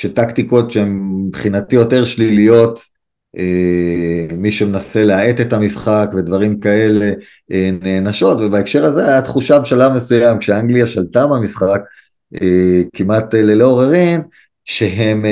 שטקטיקות 0.00 0.70
שהן 0.70 1.00
מבחינתי 1.26 1.76
יותר 1.76 2.04
שליליות, 2.04 2.80
אה, 3.38 4.36
מי 4.36 4.52
שמנסה 4.52 5.04
להאט 5.04 5.40
את 5.40 5.52
המשחק 5.52 6.10
ודברים 6.16 6.60
כאלה 6.60 7.12
אה, 7.52 7.70
נענשות, 7.82 8.38
ובהקשר 8.40 8.84
הזה 8.84 9.08
היה 9.08 9.22
תחושה 9.22 9.58
בשלב 9.58 9.92
מסוים, 9.92 10.38
כשאנגליה 10.38 10.86
שלטה 10.86 11.26
במשחק, 11.26 11.80
אה, 12.42 12.82
כמעט 12.96 13.34
ללא 13.34 13.64
עוררין, 13.64 14.20
שהם, 14.64 15.24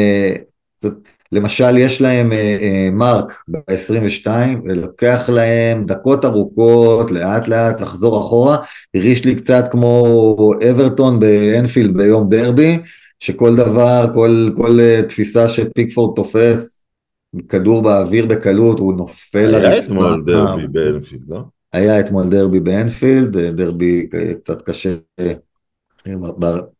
זאת, 0.77 0.95
למשל 1.33 1.77
יש 1.79 2.01
להם 2.01 2.33
מרק 2.93 3.43
ב-22 3.49 4.29
ולוקח 4.65 5.31
להם 5.33 5.87
דקות 5.87 6.25
ארוכות 6.25 7.11
לאט 7.11 7.49
לאט 7.49 7.81
לחזור 7.81 8.21
אחורה, 8.21 8.57
הרגיש 8.95 9.25
לי 9.25 9.35
קצת 9.35 9.65
כמו 9.71 10.53
אברטון 10.71 11.21
באנפילד 11.21 11.97
ביום 11.97 12.29
דרבי, 12.29 12.79
שכל 13.21 13.57
דבר, 13.57 14.07
כל, 14.15 14.51
כל 14.57 14.79
uh, 14.81 15.09
תפיסה 15.09 15.49
שפיקפורד 15.49 16.17
תופס, 16.17 16.81
כדור 17.49 17.83
באוויר 17.83 18.27
בקלות, 18.27 18.79
הוא 18.79 18.95
נופל 18.95 19.47
לרצפה. 19.47 19.65
היה 19.65 19.79
אתמול 19.79 20.23
דרבי 20.27 20.67
באנפילד, 20.67 21.23
לא? 21.29 21.41
היה 21.73 22.01
אתמול 22.01 22.29
דרבי 22.29 22.61
באנפילד, 22.61 23.37
אה, 23.37 23.51
דרבי 23.51 24.09
אה, 24.15 24.35
קצת 24.35 24.63
קשה 24.63 24.95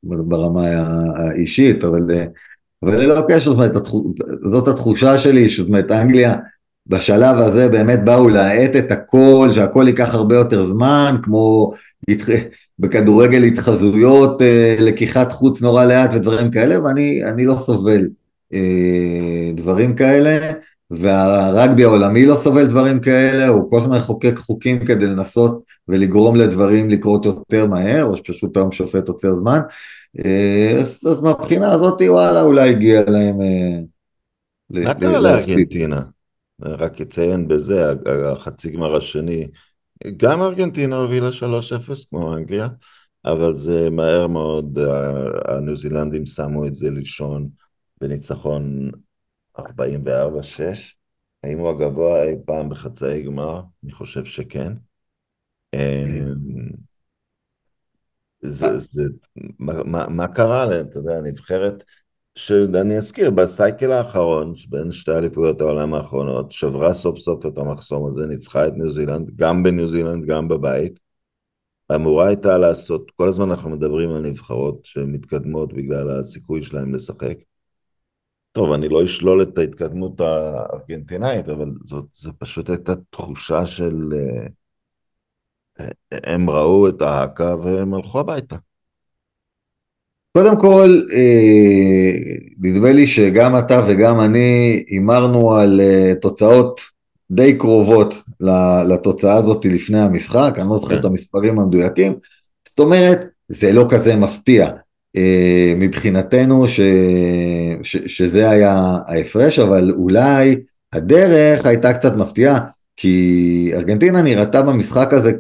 ברמה 0.03 0.69
האישית, 1.17 1.85
אבל, 1.85 2.01
אבל 2.83 2.99
זה 2.99 3.07
לא 3.07 3.23
קשר, 3.29 3.41
זאת 3.41 3.55
אומרת, 3.55 3.73
זאת 4.51 4.69
התחושה 4.69 5.19
שלי, 5.19 5.49
זאת 5.49 5.69
אומרת, 5.69 5.93
אנגליה 5.93 6.35
בשלב 6.87 7.39
הזה 7.39 7.69
באמת 7.69 8.05
באו 8.05 8.29
להאט 8.29 8.77
את 8.77 8.93
הכל, 8.93 9.49
שהכל 9.53 9.85
ייקח 9.87 10.15
הרבה 10.15 10.35
יותר 10.35 10.63
זמן, 10.63 11.17
כמו 11.23 11.73
בכדורגל 12.79 13.43
התחזויות, 13.43 14.43
אה, 14.43 14.77
לקיחת 14.81 15.33
חוץ 15.33 15.63
נורא 15.63 15.85
לאט 15.85 16.11
ודברים 16.15 16.51
כאלה, 16.51 16.83
ואני 16.85 17.45
לא 17.47 17.57
סובל 17.57 18.09
אה, 18.55 19.51
דברים 19.55 19.95
כאלה, 19.95 20.53
והרגבי 20.91 21.85
העולמי 21.85 22.27
לא 22.27 22.35
סובל 22.35 22.67
דברים 22.67 23.01
כאלה, 23.01 23.49
הוא 23.49 23.71
כל 23.71 23.79
הזמן 23.79 23.97
מחוקק 23.97 24.39
חוקים 24.39 24.85
כדי 24.85 25.07
לנסות 25.07 25.61
ולגרום 25.89 26.37
לדברים 26.37 26.91
לקרות 26.91 27.27
יותר 27.27 27.67
מהר, 27.67 28.05
או 28.05 28.17
שפשוט 28.17 28.57
היום 28.57 28.73
שופט 28.73 29.09
עוצר 29.09 29.35
זמן, 29.35 29.61
אז, 30.81 31.07
אז 31.11 31.21
מהבחינה 31.21 31.73
הזאת 31.73 32.01
וואלה 32.09 32.43
אולי 32.43 32.71
הגיע 32.71 33.11
להם... 33.11 33.39
מה 34.71 34.95
קרה 34.95 35.21
לארגנטינה? 35.21 36.03
רק 36.61 37.01
אציין 37.01 37.49
בזה, 37.49 37.93
החצי 38.33 38.71
גמר 38.71 38.97
השני, 38.97 39.49
גם 40.17 40.43
ארגנטינה 40.43 40.97
הובילה 40.97 41.29
3-0 41.29 41.33
כמו 42.11 42.35
אנגליה, 42.35 42.69
אבל 43.25 43.55
זה 43.55 43.91
מהר 43.91 44.27
מאוד, 44.27 44.79
הניו 45.49 45.77
זילנדים 45.77 46.27
שמו 46.27 46.67
את 46.67 46.75
זה 46.75 46.91
לישון 46.91 47.49
בניצחון 48.01 48.91
44-6. 49.59 49.63
האם 51.45 51.59
הוא 51.59 51.71
הגבוה 51.71 52.23
אי 52.23 52.35
פעם 52.47 52.69
בחצאי 52.69 53.23
גמר? 53.23 53.63
אני 53.85 53.93
חושב 53.93 54.25
שכן. 54.25 54.73
זה, 58.43 58.79
זה, 58.79 59.03
מה, 59.59 60.09
מה, 60.09 60.29
קרה 60.29 60.65
להם? 60.67 60.87
אתה 60.87 60.99
יודע, 60.99 61.17
הנבחרת 61.17 61.85
שאני 62.35 62.99
אזכיר, 62.99 63.31
בסייקל 63.31 63.93
האחרון, 63.93 64.55
בין 64.69 64.93
שתי 64.93 65.13
אליפויות 65.13 65.61
העולם 65.61 65.95
האחרונות, 65.95 66.53
שברה 66.53 66.95
סוף 66.95 67.19
סוף 67.19 67.47
את 67.47 67.59
המחסום 67.59 68.09
הזה, 68.09 68.27
ניצחה 68.27 68.67
את 68.67 68.73
ניו 68.77 68.93
זילנד, 68.93 69.31
גם 69.37 69.63
בניו 69.63 69.91
זילנד, 69.91 70.27
גם 70.27 70.49
בבית. 70.49 71.01
אמורה 71.95 72.27
הייתה 72.27 72.59
לעשות, 72.59 73.11
כל 73.17 73.29
הזמן 73.29 73.51
אנחנו 73.51 73.71
מדברים 73.71 74.11
על 74.11 74.21
נבחרות 74.21 74.81
שמתקדמות 74.85 75.73
בגלל 75.73 76.11
הסיכוי 76.11 76.63
שלהם 76.63 76.95
לשחק. 76.95 77.37
טוב, 78.53 78.73
אני 78.73 78.89
לא 78.89 79.05
אשלול 79.05 79.43
את 79.43 79.59
ההתקדמות 79.59 80.21
הארגנטינאית, 80.21 81.49
אבל 81.49 81.71
זאת, 81.85 82.05
זאת 82.13 82.35
פשוט 82.39 82.71
הייתה 82.71 82.93
תחושה 83.11 83.67
של... 83.67 84.13
אה, 84.13 84.47
הם 86.13 86.51
ראו 86.51 86.89
את 86.89 87.03
ההאקה 87.03 87.57
והם 87.63 87.95
הלכו 87.95 88.21
הביתה. 88.21 88.57
קודם 90.37 90.61
כל, 90.61 91.01
אה, 91.13 92.13
נדמה 92.61 92.93
לי 92.93 93.07
שגם 93.07 93.59
אתה 93.59 93.83
וגם 93.89 94.21
אני 94.21 94.85
הימרנו 94.89 95.55
על 95.55 95.81
אה, 95.81 96.13
תוצאות 96.21 96.81
די 97.31 97.59
קרובות 97.59 98.15
לתוצאה 98.89 99.37
הזאת 99.37 99.65
לפני 99.65 100.01
המשחק, 100.01 100.55
אני 100.59 100.69
לא 100.69 100.79
זוכר 100.79 100.97
את 100.97 101.03
כן. 101.03 101.07
המספרים 101.07 101.59
המדויקים, 101.59 102.15
זאת 102.69 102.79
אומרת, 102.79 103.25
זה 103.49 103.73
לא 103.73 103.87
כזה 103.91 104.17
מפתיע 104.17 104.71
אה, 105.17 105.75
מבחינתנו 105.77 106.69
ש, 106.69 106.81
ש, 107.83 107.97
שזה 108.07 108.51
היה 108.51 108.99
ההפרש, 109.07 109.59
אבל 109.59 109.91
אולי 109.91 110.57
הדרך 110.93 111.67
הייתה 111.67 111.93
קצת 111.93 112.17
מפתיעה, 112.17 112.61
כי 112.97 113.71
ארגנטינה 113.75 114.23
נראתה 114.23 114.63
במשחק 114.63 115.13
הזה, 115.13 115.33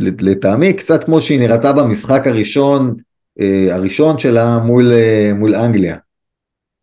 לטעמי, 0.00 0.72
קצת 0.72 1.04
כמו 1.04 1.20
שהיא 1.20 1.40
נראתה 1.40 1.72
במשחק 1.72 2.26
הראשון 2.26 2.94
אה, 3.40 3.74
הראשון 3.74 4.18
שלה 4.18 4.58
מול, 4.58 4.92
אה, 4.92 5.32
מול 5.34 5.54
אנגליה. 5.54 5.96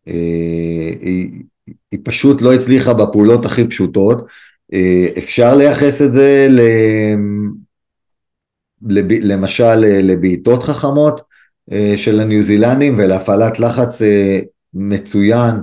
אה, 0.08 0.90
היא, 1.00 1.42
היא 1.90 2.00
פשוט 2.04 2.42
לא 2.42 2.54
הצליחה 2.54 2.94
בפעולות 2.94 3.44
הכי 3.44 3.68
פשוטות. 3.68 4.26
אפשר 5.18 5.54
לייחס 5.54 6.02
את 6.02 6.12
זה 6.12 6.46
ל, 6.50 6.60
לב, 8.88 9.12
למשל 9.12 9.74
לבעיטות 9.76 10.62
חכמות 10.62 11.20
של 11.96 12.20
הניו 12.20 12.42
זילנדים 12.42 12.94
ולהפעלת 12.98 13.60
לחץ 13.60 14.02
מצוין, 14.74 15.54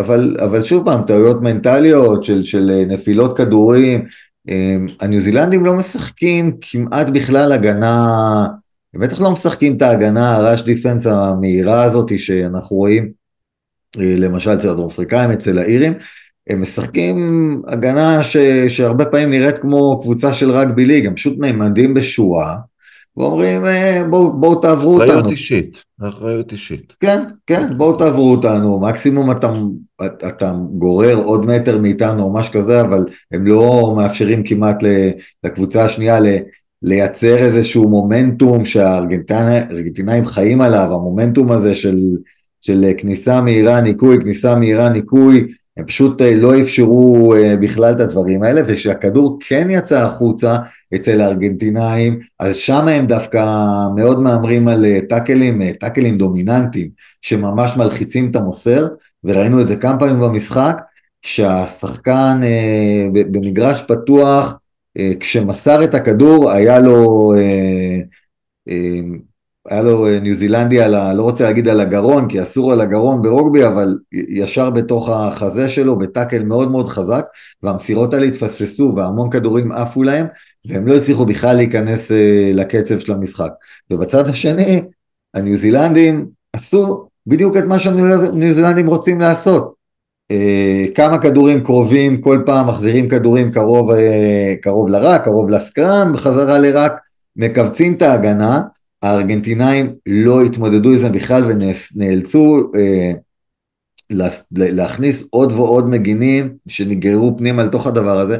אבל, 0.00 0.36
אבל 0.44 0.62
שוב 0.62 0.84
פעם, 0.84 1.02
טעויות 1.06 1.42
מנטליות 1.42 2.24
של, 2.24 2.44
של 2.44 2.84
נפילות 2.88 3.36
כדורים, 3.36 4.04
הניו 5.00 5.20
זילנדים 5.20 5.64
לא 5.64 5.74
משחקים 5.74 6.56
כמעט 6.60 7.06
בכלל 7.08 7.52
הגנה 7.52 8.46
הם 8.94 9.00
בטח 9.00 9.20
לא 9.20 9.30
משחקים 9.30 9.76
את 9.76 9.82
ההגנה, 9.82 10.36
הראש 10.36 10.62
דיפנס 10.62 11.06
המהירה 11.06 11.84
הזאת 11.84 12.18
שאנחנו 12.18 12.76
רואים 12.76 13.12
אה, 13.98 14.14
למשל 14.18 14.50
אצל 14.54 14.68
הדרום 14.68 14.88
אפריקאים, 14.88 15.30
אצל 15.30 15.58
האירים, 15.58 15.92
הם 16.48 16.60
משחקים 16.60 17.16
הגנה 17.68 18.22
ש, 18.22 18.36
שהרבה 18.68 19.04
פעמים 19.04 19.30
נראית 19.30 19.58
כמו 19.58 20.00
קבוצה 20.00 20.34
של 20.34 20.50
רגבי 20.50 20.84
ליג, 20.84 21.06
הם 21.06 21.14
פשוט 21.14 21.38
נעמדים 21.38 21.94
בשורה 21.94 22.56
ואומרים 23.16 23.64
אה, 23.66 24.02
בואו 24.10 24.32
בוא 24.32 24.62
תעברו 24.62 24.94
אותנו. 24.94 25.10
אחריות 25.10 25.26
אישית, 25.30 25.84
אחריות 26.02 26.52
אישית. 26.52 26.92
כן, 27.00 27.22
כן, 27.46 27.78
בואו 27.78 27.96
תעברו 27.96 28.30
אותנו, 28.30 28.80
מקסימום 28.80 29.30
אתה, 29.30 29.52
אתה 30.28 30.52
גורר 30.78 31.16
עוד 31.16 31.46
מטר 31.46 31.78
מאיתנו 31.78 32.22
או 32.22 32.32
משהו 32.32 32.52
כזה, 32.52 32.80
אבל 32.80 33.04
הם 33.32 33.46
לא 33.46 33.94
מאפשרים 33.96 34.42
כמעט 34.42 34.76
לקבוצה 35.44 35.84
השנייה 35.84 36.18
לייצר 36.82 37.36
איזשהו 37.36 37.88
מומנטום 37.88 38.64
שהארגנטינאים 38.64 40.26
חיים 40.26 40.60
עליו, 40.60 40.88
המומנטום 40.94 41.52
הזה 41.52 41.74
של, 41.74 41.96
של 42.60 42.84
כניסה 42.98 43.40
מהירה 43.40 43.80
ניקוי, 43.80 44.20
כניסה 44.20 44.56
מהירה 44.56 44.88
ניקוי, 44.88 45.46
הם 45.76 45.86
פשוט 45.86 46.22
אה, 46.22 46.34
לא 46.36 46.60
אפשרו 46.60 47.34
אה, 47.34 47.56
בכלל 47.56 47.92
את 47.94 48.00
הדברים 48.00 48.42
האלה, 48.42 48.62
וכשהכדור 48.66 49.38
כן 49.40 49.66
יצא 49.70 50.00
החוצה 50.02 50.56
אצל 50.94 51.20
הארגנטינאים, 51.20 52.20
אז 52.38 52.56
שם 52.56 52.88
הם 52.88 53.06
דווקא 53.06 53.44
מאוד 53.96 54.20
מהמרים 54.20 54.68
על 54.68 54.84
אה, 54.84 54.98
טאקלים, 55.08 55.72
טאקלים 55.72 56.18
דומיננטיים, 56.18 56.88
שממש 57.22 57.76
מלחיצים 57.76 58.30
את 58.30 58.36
המוסר, 58.36 58.88
וראינו 59.24 59.60
את 59.60 59.68
זה 59.68 59.76
כמה 59.76 59.98
פעמים 59.98 60.20
במשחק, 60.20 60.76
כשהשחקן 61.22 62.40
במגרש 63.12 63.82
פתוח, 63.82 64.54
כשמסר 65.20 65.84
את 65.84 65.94
הכדור 65.94 66.50
היה 66.50 66.78
לו 66.78 67.32
היה 69.68 69.82
לו 69.82 70.06
אה, 70.06 70.20
ניו 70.20 70.34
זילנדי 70.34 70.80
על 70.80 70.94
ה... 70.94 71.14
לא 71.14 71.22
רוצה 71.22 71.44
להגיד 71.44 71.68
על 71.68 71.80
הגרון, 71.80 72.28
כי 72.28 72.42
אסור 72.42 72.72
על 72.72 72.80
הגרון 72.80 73.22
ברוגבי, 73.22 73.66
אבל 73.66 73.98
ישר 74.12 74.70
בתוך 74.70 75.08
החזה 75.08 75.68
שלו, 75.68 75.98
בטאקל 75.98 76.44
מאוד 76.44 76.70
מאוד 76.70 76.88
חזק, 76.88 77.24
והמסירות 77.62 78.14
האלה 78.14 78.26
התפספסו, 78.26 78.92
והמון 78.96 79.30
כדורים 79.30 79.72
עפו 79.72 80.02
להם, 80.02 80.26
והם 80.68 80.86
לא 80.86 80.94
הצליחו 80.94 81.26
בכלל 81.26 81.56
להיכנס 81.56 82.12
אה, 82.12 82.50
לקצב 82.54 82.98
של 82.98 83.12
המשחק. 83.12 83.50
ובצד 83.90 84.28
השני, 84.28 84.82
הניו 85.34 85.56
זילנדים 85.56 86.26
עשו 86.52 87.06
בדיוק 87.26 87.56
את 87.56 87.64
מה 87.64 87.78
שהניו 87.78 88.54
זילנדים 88.54 88.86
רוצים 88.86 89.20
לעשות. 89.20 89.74
אה, 90.30 90.84
כמה 90.94 91.18
כדורים 91.18 91.64
קרובים, 91.64 92.20
כל 92.20 92.42
פעם 92.46 92.68
מחזירים 92.68 93.08
כדורים 93.08 93.52
קרוב, 93.52 93.90
קרוב 94.62 94.88
לרק, 94.88 95.24
קרוב 95.24 95.50
לסקראם, 95.50 96.12
בחזרה 96.12 96.58
לרק, 96.58 96.92
מכווצים 97.36 97.92
את 97.92 98.02
ההגנה, 98.02 98.62
הארגנטינאים 99.02 99.94
לא 100.06 100.42
התמודדו 100.42 100.88
עם 100.88 100.96
זה 100.96 101.08
בכלל 101.08 101.42
ונאלצו 101.44 102.72
אה, 102.76 103.12
להכניס 104.50 105.28
עוד 105.30 105.52
ועוד 105.52 105.88
מגינים 105.88 106.56
שנגררו 106.68 107.38
פנימה 107.38 107.64
לתוך 107.64 107.86
הדבר 107.86 108.18
הזה 108.18 108.38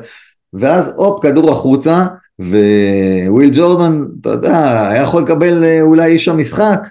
ואז 0.53 0.85
הופ 0.97 1.23
כדור 1.23 1.51
החוצה 1.51 2.07
וויל 2.39 3.51
ג'ורדן 3.55 4.03
אתה 4.21 4.29
יודע 4.29 4.89
היה 4.91 5.03
יכול 5.03 5.23
לקבל 5.23 5.65
אה, 5.65 5.83
אולי 5.83 6.13
איש 6.13 6.29
המשחק 6.29 6.89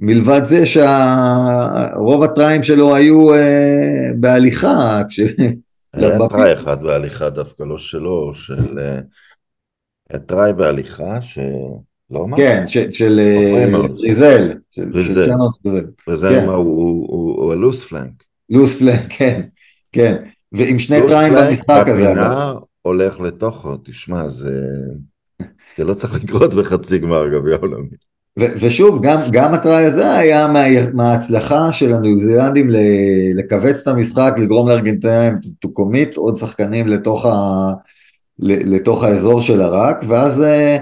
מלבד 0.00 0.44
זה 0.44 0.66
שרוב 0.66 2.22
הטריים 2.22 2.62
שלו 2.62 2.94
היו 2.94 3.34
אה, 3.34 4.10
בהליכה 4.16 5.02
כש... 5.08 5.20
היה 5.92 6.18
טראי 6.28 6.52
אחד 6.52 6.82
בהליכה 6.82 7.30
דווקא 7.30 7.62
לא 7.62 7.78
שלו 7.78 8.34
של 8.34 8.78
אה, 10.12 10.18
טראי 10.18 10.52
בהליכה 10.52 11.22
ש... 11.22 11.38
לא 12.10 12.28
מה? 12.28 12.36
כן, 12.36 12.64
של 12.68 13.20
פריזל. 14.00 14.54
פריזל. 14.92 15.30
פריזל 16.04 16.44
הוא 16.44 17.52
הלוס 17.52 17.84
פלנק. 17.84 18.22
לוס 18.50 18.78
פלנק, 18.78 19.12
כן, 19.18 19.40
כן. 19.92 20.16
ועם 20.52 20.78
שני 20.78 21.00
טריים 21.08 21.34
במשחק 21.34 21.84
הזה. 21.86 22.04
בפינה 22.04 22.52
הולך 22.82 23.20
לתוכו, 23.20 23.76
תשמע, 23.84 24.28
זה... 24.28 24.66
זה 25.76 25.84
לא 25.84 25.94
צריך 25.94 26.14
לקרות 26.24 26.54
בחצי 26.54 26.98
גמר 26.98 27.28
גביע 27.28 27.56
עולמי. 27.56 27.88
ושוב, 28.38 29.02
גם, 29.02 29.20
גם 29.32 29.54
ה 29.54 29.61
try 29.61 29.84
הזה 29.84 30.12
היה 30.12 30.48
מה, 30.48 30.64
מההצלחה 30.94 31.72
של 31.72 31.94
הניו 31.94 32.18
זילנדים 32.18 32.70
לכווץ 33.34 33.80
את 33.82 33.88
המשחק, 33.88 34.34
לגרום 34.38 34.68
לארגנטינאים 34.68 35.34
to 35.66 35.68
commit 35.68 36.16
עוד 36.16 36.36
שחקנים 36.36 36.86
לתוך, 36.86 37.26
ה, 37.26 37.70
לתוך 38.38 39.04
האזור 39.04 39.40
של 39.40 39.60
ה 39.60 39.66
ruck, 39.66 39.96
ואז 40.08 40.42
אה, 40.42 40.76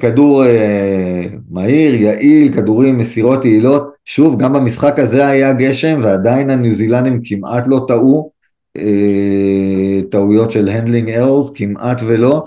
כדור 0.00 0.44
אה, 0.46 1.22
מהיר, 1.50 1.94
יעיל, 1.94 2.52
כדורים, 2.52 2.98
מסירות 2.98 3.44
יעילות. 3.44 3.94
שוב, 4.04 4.38
גם 4.38 4.52
במשחק 4.52 4.98
הזה 4.98 5.26
היה 5.26 5.52
גשם 5.52 6.00
ועדיין 6.02 6.50
הניו 6.50 6.72
זילנדים 6.72 7.20
כמעט 7.24 7.66
לא 7.66 7.84
טעו. 7.88 8.30
אה, 8.76 10.00
טעויות 10.10 10.50
של 10.50 10.68
handling 10.68 11.10
errors, 11.10 11.50
כמעט 11.54 12.00
ולא. 12.06 12.44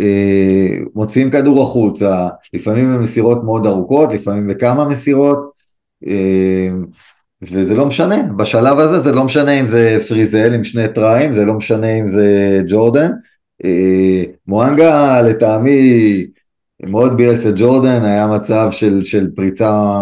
אה, 0.00 0.78
מוציאים 0.94 1.30
כדור 1.30 1.62
החוצה, 1.62 2.28
לפעמים 2.54 2.94
במסירות 2.94 3.44
מאוד 3.44 3.66
ארוכות, 3.66 4.12
לפעמים 4.12 4.48
בכמה 4.48 4.84
מסירות. 4.84 5.52
וזה 7.42 7.74
לא 7.74 7.86
משנה, 7.86 8.22
בשלב 8.22 8.78
הזה 8.78 8.98
זה 8.98 9.12
לא 9.12 9.24
משנה 9.24 9.60
אם 9.60 9.66
זה 9.66 9.98
פריזל 10.08 10.54
עם 10.54 10.64
שני 10.64 10.88
טריים, 10.88 11.32
זה 11.32 11.44
לא 11.44 11.54
משנה 11.54 11.98
אם 11.98 12.06
זה 12.06 12.60
ג'ורדן. 12.68 13.10
מואנגה 14.46 15.22
לטעמי 15.22 16.26
מאוד 16.90 17.16
ביאס 17.16 17.46
את 17.46 17.54
ג'ורדן, 17.56 18.04
היה 18.04 18.26
מצב 18.26 18.68
של, 18.70 19.04
של 19.04 19.30
פריצה 19.34 19.92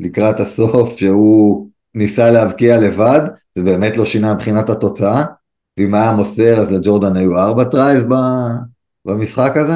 לקראת 0.00 0.40
הסוף, 0.40 0.98
שהוא 0.98 1.68
ניסה 1.94 2.30
להבקיע 2.30 2.78
לבד, 2.80 3.20
זה 3.54 3.62
באמת 3.62 3.96
לא 3.96 4.04
שינה 4.04 4.34
מבחינת 4.34 4.70
התוצאה, 4.70 5.24
ואם 5.78 5.94
היה 5.94 6.12
מוסר 6.12 6.60
אז 6.60 6.72
לג'ורדן 6.72 7.16
היו 7.16 7.38
ארבע 7.38 7.64
tries 7.64 8.04
במשחק 9.04 9.52
הזה. 9.56 9.74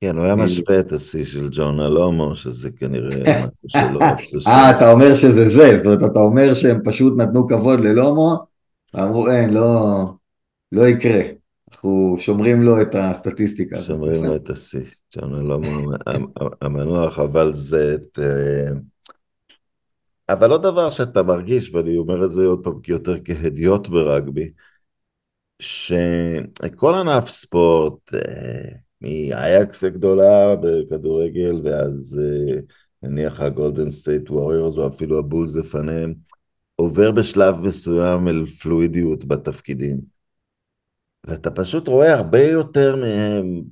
כן, 0.00 0.16
הוא 0.16 0.24
היה 0.24 0.34
משווה 0.34 0.80
את 0.80 0.92
השיא 0.92 1.24
של 1.24 1.48
ג'ונה 1.52 1.80
לומו, 1.80 2.36
שזה 2.36 2.70
כנראה 2.70 3.44
משהו 3.46 4.40
שלא... 4.40 4.50
אה, 4.50 4.70
אתה 4.70 4.92
אומר 4.92 5.14
שזה 5.14 5.48
זה, 5.48 5.76
זאת 5.76 5.86
אומרת, 5.86 6.10
אתה 6.12 6.18
אומר 6.18 6.54
שהם 6.54 6.80
פשוט 6.84 7.14
נתנו 7.16 7.48
כבוד 7.48 7.80
ללומו, 7.80 8.36
ואמרו, 8.94 9.30
אין, 9.30 9.54
לא, 9.54 10.04
לא 10.72 10.88
יקרה. 10.88 11.20
אנחנו 11.78 12.16
שומרים 12.18 12.62
לו 12.62 12.82
את 12.82 12.94
הסטטיסטיקה. 12.94 13.82
שומרים 13.82 14.24
לו 14.24 14.36
את 14.36 14.50
השיא, 14.50 14.84
שומרים 15.14 15.46
לו 15.46 15.60
המנוח, 16.60 17.18
אבל 17.18 17.54
זה 17.54 17.94
את... 17.94 18.18
אה, 18.18 18.70
אבל 20.28 20.50
עוד 20.50 20.62
דבר 20.62 20.90
שאתה 20.90 21.22
מרגיש, 21.22 21.74
ואני 21.74 21.96
אומר 21.96 22.24
את 22.24 22.30
זה 22.30 22.46
עוד 22.46 22.64
פעם 22.64 22.80
יותר 22.88 23.14
כהדיוט 23.24 23.88
ברגבי, 23.88 24.50
שכל 25.58 26.94
ענף 26.94 27.28
ספורט, 27.28 28.14
אה, 28.14 28.70
מאייקס 29.00 29.84
הגדולה 29.84 30.56
בכדורגל, 30.56 31.60
ואז 31.64 32.20
אה, 32.22 32.60
נניח 33.02 33.40
הגולדן 33.40 33.90
סטייט 33.90 34.30
ווריורס, 34.30 34.76
או 34.76 34.88
אפילו 34.88 35.18
הבולס 35.18 35.56
לפניהם, 35.56 36.14
עובר 36.76 37.12
בשלב 37.12 37.60
מסוים 37.60 38.28
אל 38.28 38.46
פלואידיות 38.46 39.24
בתפקידים. 39.24 40.17
ואתה 41.28 41.50
פשוט 41.50 41.88
רואה 41.88 42.14
הרבה 42.14 42.42
יותר 42.42 42.96
מהם 42.96 43.62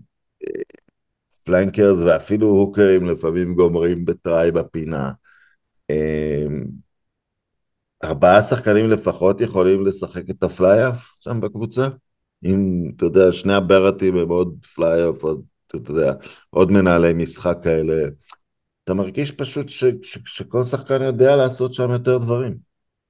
flankers 1.44 2.00
ואפילו 2.00 2.46
הוקרים 2.46 3.06
לפעמים 3.06 3.54
גומרים 3.54 4.04
ב 4.04 4.16
try 4.16 4.50
בפינה. 4.50 5.12
אמ, 5.90 6.64
ארבעה 8.04 8.42
שחקנים 8.42 8.90
לפחות 8.90 9.40
יכולים 9.40 9.86
לשחק 9.86 10.30
את 10.30 10.42
הפלייאף 10.42 11.16
שם 11.20 11.40
בקבוצה? 11.40 11.86
אם, 12.44 12.90
אתה 12.96 13.04
יודע, 13.04 13.32
שני 13.32 13.54
הברטים 13.54 14.16
הם 14.16 14.28
עוד 14.28 14.56
פלייאף, 14.74 15.22
עוד, 15.22 15.42
אתה 15.66 15.90
יודע, 15.90 16.12
עוד 16.50 16.70
מנהלי 16.70 17.12
משחק 17.12 17.56
כאלה. 17.62 18.08
אתה 18.84 18.94
מרגיש 18.94 19.30
פשוט 19.30 19.68
ש, 19.68 19.84
ש, 20.02 20.18
שכל 20.24 20.64
שחקן 20.64 21.02
יודע 21.02 21.36
לעשות 21.36 21.74
שם 21.74 21.90
יותר 21.90 22.18
דברים. 22.18 22.56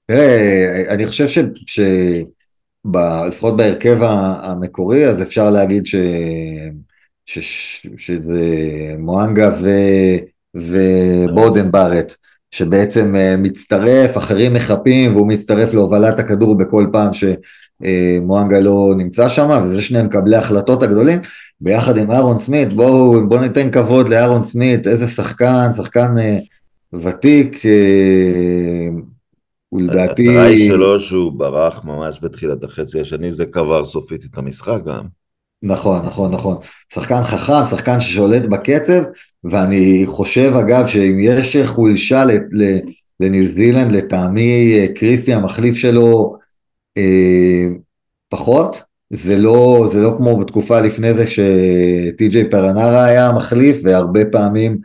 תראה, 0.06 0.94
אני 0.94 1.06
חושב 1.06 1.28
ש... 1.28 1.38
ש... 1.66 1.80
ב, 2.90 2.96
לפחות 3.28 3.56
בהרכב 3.56 3.98
המקורי, 4.42 5.08
אז 5.08 5.22
אפשר 5.22 5.50
להגיד 5.50 5.86
ש, 5.86 5.94
ש, 7.26 7.38
שזה 7.96 8.40
מואנגה 8.98 9.50
ו, 9.60 9.70
ובודן 10.54 11.70
בארט, 11.70 12.14
שבעצם 12.50 13.16
אה, 13.16 13.36
מצטרף, 13.36 14.18
אחרים 14.18 14.54
מחפים, 14.54 15.16
והוא 15.16 15.28
מצטרף 15.28 15.74
להובלת 15.74 16.18
הכדור 16.18 16.58
בכל 16.58 16.86
פעם 16.92 17.10
שמואנגה 17.12 18.60
לא 18.60 18.94
נמצא 18.96 19.28
שם, 19.28 19.60
וזה 19.64 19.82
שני 19.82 20.02
מקבלי 20.02 20.36
ההחלטות 20.36 20.82
הגדולים, 20.82 21.18
ביחד 21.60 21.96
עם 21.96 22.10
אהרון 22.10 22.38
סמית, 22.38 22.72
בואו 22.72 23.28
בוא 23.28 23.40
ניתן 23.40 23.70
כבוד 23.70 24.08
לאהרון 24.08 24.42
סמית, 24.42 24.86
איזה 24.86 25.08
שחקן, 25.08 25.70
שחקן 25.76 26.14
אה, 26.18 26.38
ותיק, 26.92 27.62
אה, 29.74 29.78
הוא 29.78 29.82
לדעתי... 29.82 30.28
הטראי 30.28 30.66
שלו 30.66 31.00
שהוא 31.00 31.32
ברח 31.32 31.84
ממש 31.84 32.18
בתחילת 32.22 32.64
החצי 32.64 33.00
השני, 33.00 33.32
זה 33.32 33.46
קבר 33.46 33.84
סופית 33.84 34.24
את 34.24 34.38
המשחק 34.38 34.80
גם. 34.86 35.06
נכון, 35.62 36.06
נכון, 36.06 36.32
נכון. 36.32 36.56
שחקן 36.94 37.22
חכם, 37.22 37.64
שחקן 37.70 38.00
ששולט 38.00 38.42
בקצב, 38.42 39.02
ואני 39.44 40.02
חושב 40.06 40.52
אגב 40.60 40.86
שאם 40.86 41.18
יש 41.20 41.56
חולשה 41.56 42.24
לניו 43.20 43.46
זילנד, 43.46 43.92
לטעמי 43.92 44.86
קריסטי 44.94 45.34
המחליף 45.34 45.76
שלו 45.76 46.36
אה, 46.96 47.66
פחות, 48.28 48.82
זה 49.10 49.36
לא, 49.36 49.86
זה 49.92 50.02
לא 50.02 50.14
כמו 50.16 50.36
בתקופה 50.36 50.80
לפני 50.80 51.14
זה 51.14 51.24
שטי.ג'יי 51.26 52.50
פרנרה 52.50 53.04
היה 53.04 53.28
המחליף, 53.28 53.78
והרבה 53.82 54.24
פעמים 54.24 54.72
אה, 54.72 54.78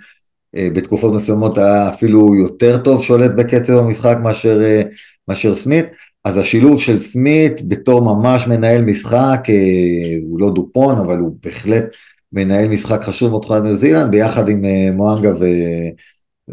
בתקופות 0.56 1.14
מסוימות 1.14 1.58
היה 1.58 1.90
אפילו 1.90 2.36
יותר 2.36 2.78
טוב 2.78 3.04
שולט 3.04 3.32
בקצב 3.32 3.74
המשחק 3.74 4.18
מאשר, 4.24 4.62
אה, 4.64 4.82
מאשר 5.28 5.56
סמית, 5.56 5.86
אז 6.24 6.38
השילוב 6.38 6.80
של 6.80 7.00
סמית 7.00 7.68
בתור 7.68 8.02
ממש 8.02 8.48
מנהל 8.48 8.82
משחק, 8.82 9.44
אה, 9.50 10.18
הוא 10.30 10.40
לא 10.40 10.52
דופון 10.54 10.98
אבל 10.98 11.18
הוא 11.18 11.36
בהחלט 11.44 11.96
מנהל 12.34 12.68
משחק 12.68 13.02
חשוב 13.04 13.30
מאוד 13.30 13.44
מבחינת 13.44 13.64
ניו 13.64 13.76
זילנד 13.76 14.12
ביחד 14.12 14.50
עם 14.50 14.66
מואנגה 14.94 15.32
ו, 15.40 15.46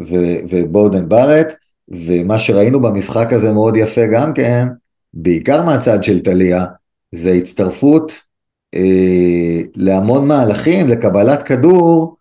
ו, 0.07 0.15
ובודן 0.49 1.09
בארט. 1.09 1.53
ומה 1.89 2.39
שראינו 2.39 2.81
במשחק 2.81 3.33
הזה 3.33 3.53
מאוד 3.53 3.77
יפה 3.77 4.05
גם 4.05 4.33
כן, 4.33 4.67
בעיקר 5.13 5.63
מהצד 5.63 6.03
של 6.03 6.19
טליה, 6.19 6.65
זה 7.11 7.31
הצטרפות 7.31 8.19
אה, 8.75 9.61
להמון 9.75 10.27
מהלכים, 10.27 10.87
לקבלת 10.87 11.43
כדור, 11.43 12.15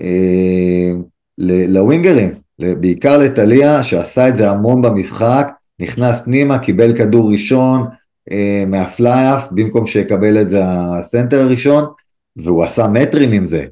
אה, 0.00 0.90
לווינגרים, 1.38 2.34
בעיקר 2.58 3.18
לטליה 3.18 3.82
שעשה 3.82 4.28
את 4.28 4.36
זה 4.36 4.50
המון 4.50 4.82
במשחק, 4.82 5.52
נכנס 5.80 6.20
פנימה, 6.20 6.58
קיבל 6.58 6.96
כדור 6.96 7.32
ראשון 7.32 7.86
אה, 8.30 8.64
מהפלייאף 8.66 9.48
במקום 9.50 9.86
שיקבל 9.86 10.40
את 10.40 10.48
זה 10.48 10.60
הסנטר 10.64 11.40
הראשון 11.40 11.84
והוא 12.36 12.64
עשה 12.64 12.86
מטרים 12.86 13.32
עם 13.32 13.46
זה. 13.46 13.64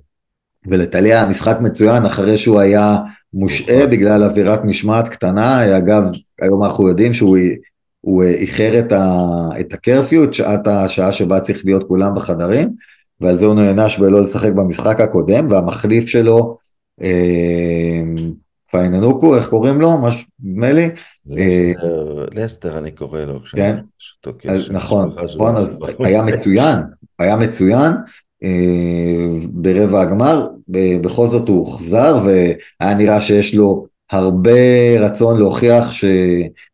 ולטליה 0.67 1.23
המשחק 1.23 1.57
מצוין 1.61 2.05
אחרי 2.05 2.39
שהוא 2.39 2.61
היה 2.61 2.99
מושעה 3.35 3.77
נכון. 3.77 3.91
בגלל 3.91 4.23
עבירת 4.23 4.65
משמעת 4.65 5.09
קטנה, 5.09 5.79
אגב 5.79 6.03
היום 6.41 6.65
אנחנו 6.65 6.89
יודעים 6.89 7.13
שהוא 7.13 7.39
הוא 8.01 8.23
איחר 8.23 8.79
את, 8.79 8.93
ה, 8.93 9.29
את 9.61 9.73
הקרפיות, 9.73 10.35
שעת 10.35 10.67
השעה 10.67 11.13
שבה 11.13 11.41
צריך 11.41 11.63
להיות 11.65 11.85
כולם 11.89 12.15
בחדרים, 12.15 12.71
ועל 13.21 13.39
זה 13.39 13.47
הוא 13.47 13.55
נענש 13.55 13.99
בלא 13.99 14.23
לשחק 14.23 14.53
במשחק 14.53 15.01
הקודם, 15.01 15.51
והמחליף 15.51 16.07
שלו, 16.07 16.37
אה, 16.37 16.64
פיינגאנוקו, 18.71 19.37
איך 19.37 19.49
קוראים 19.49 19.81
לו? 19.81 19.99
משהו, 19.99 20.29
נדמה 20.43 20.73
לי. 20.73 20.91
לסטר, 21.27 22.27
לסטר 22.33 22.79
אני 22.79 22.91
קורא 22.91 23.21
לו, 23.21 23.41
כן, 23.41 23.77
נכון. 24.71 25.17
נכון, 25.25 25.57
אז 25.57 25.79
היה 25.99 26.23
מצוין, 26.23 26.79
היה 27.19 27.37
מצוין. 27.37 27.93
אה, 28.45 29.47
ברבע 29.51 30.01
הגמר, 30.01 30.49
בכל 31.03 31.29
זאת 31.29 31.49
הוא 31.49 31.59
הוחזר 31.59 32.19
והיה 32.25 32.95
נראה 32.95 33.21
שיש 33.21 33.55
לו 33.55 33.87
הרבה 34.11 34.51
רצון 35.01 35.39
להוכיח 35.39 35.91
ש... 35.91 36.05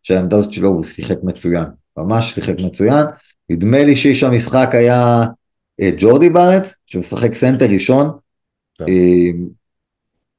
שהעמדה 0.02 0.36
הזאת 0.36 0.52
שלו 0.52 0.68
הוא 0.68 0.84
שיחק 0.84 1.18
מצוין, 1.22 1.64
ממש 1.96 2.34
שיחק 2.34 2.54
מצוין. 2.64 3.06
נדמה 3.50 3.84
לי 3.84 3.96
שאיש 3.96 4.22
המשחק 4.22 4.70
היה 4.72 5.24
אה, 5.80 5.90
ג'ורדי 5.98 6.30
בארט, 6.30 6.72
שמשחק 6.86 7.34
סנטר 7.34 7.66
ראשון, 7.66 8.10
כן. 8.78 8.84
אה, 8.88 9.30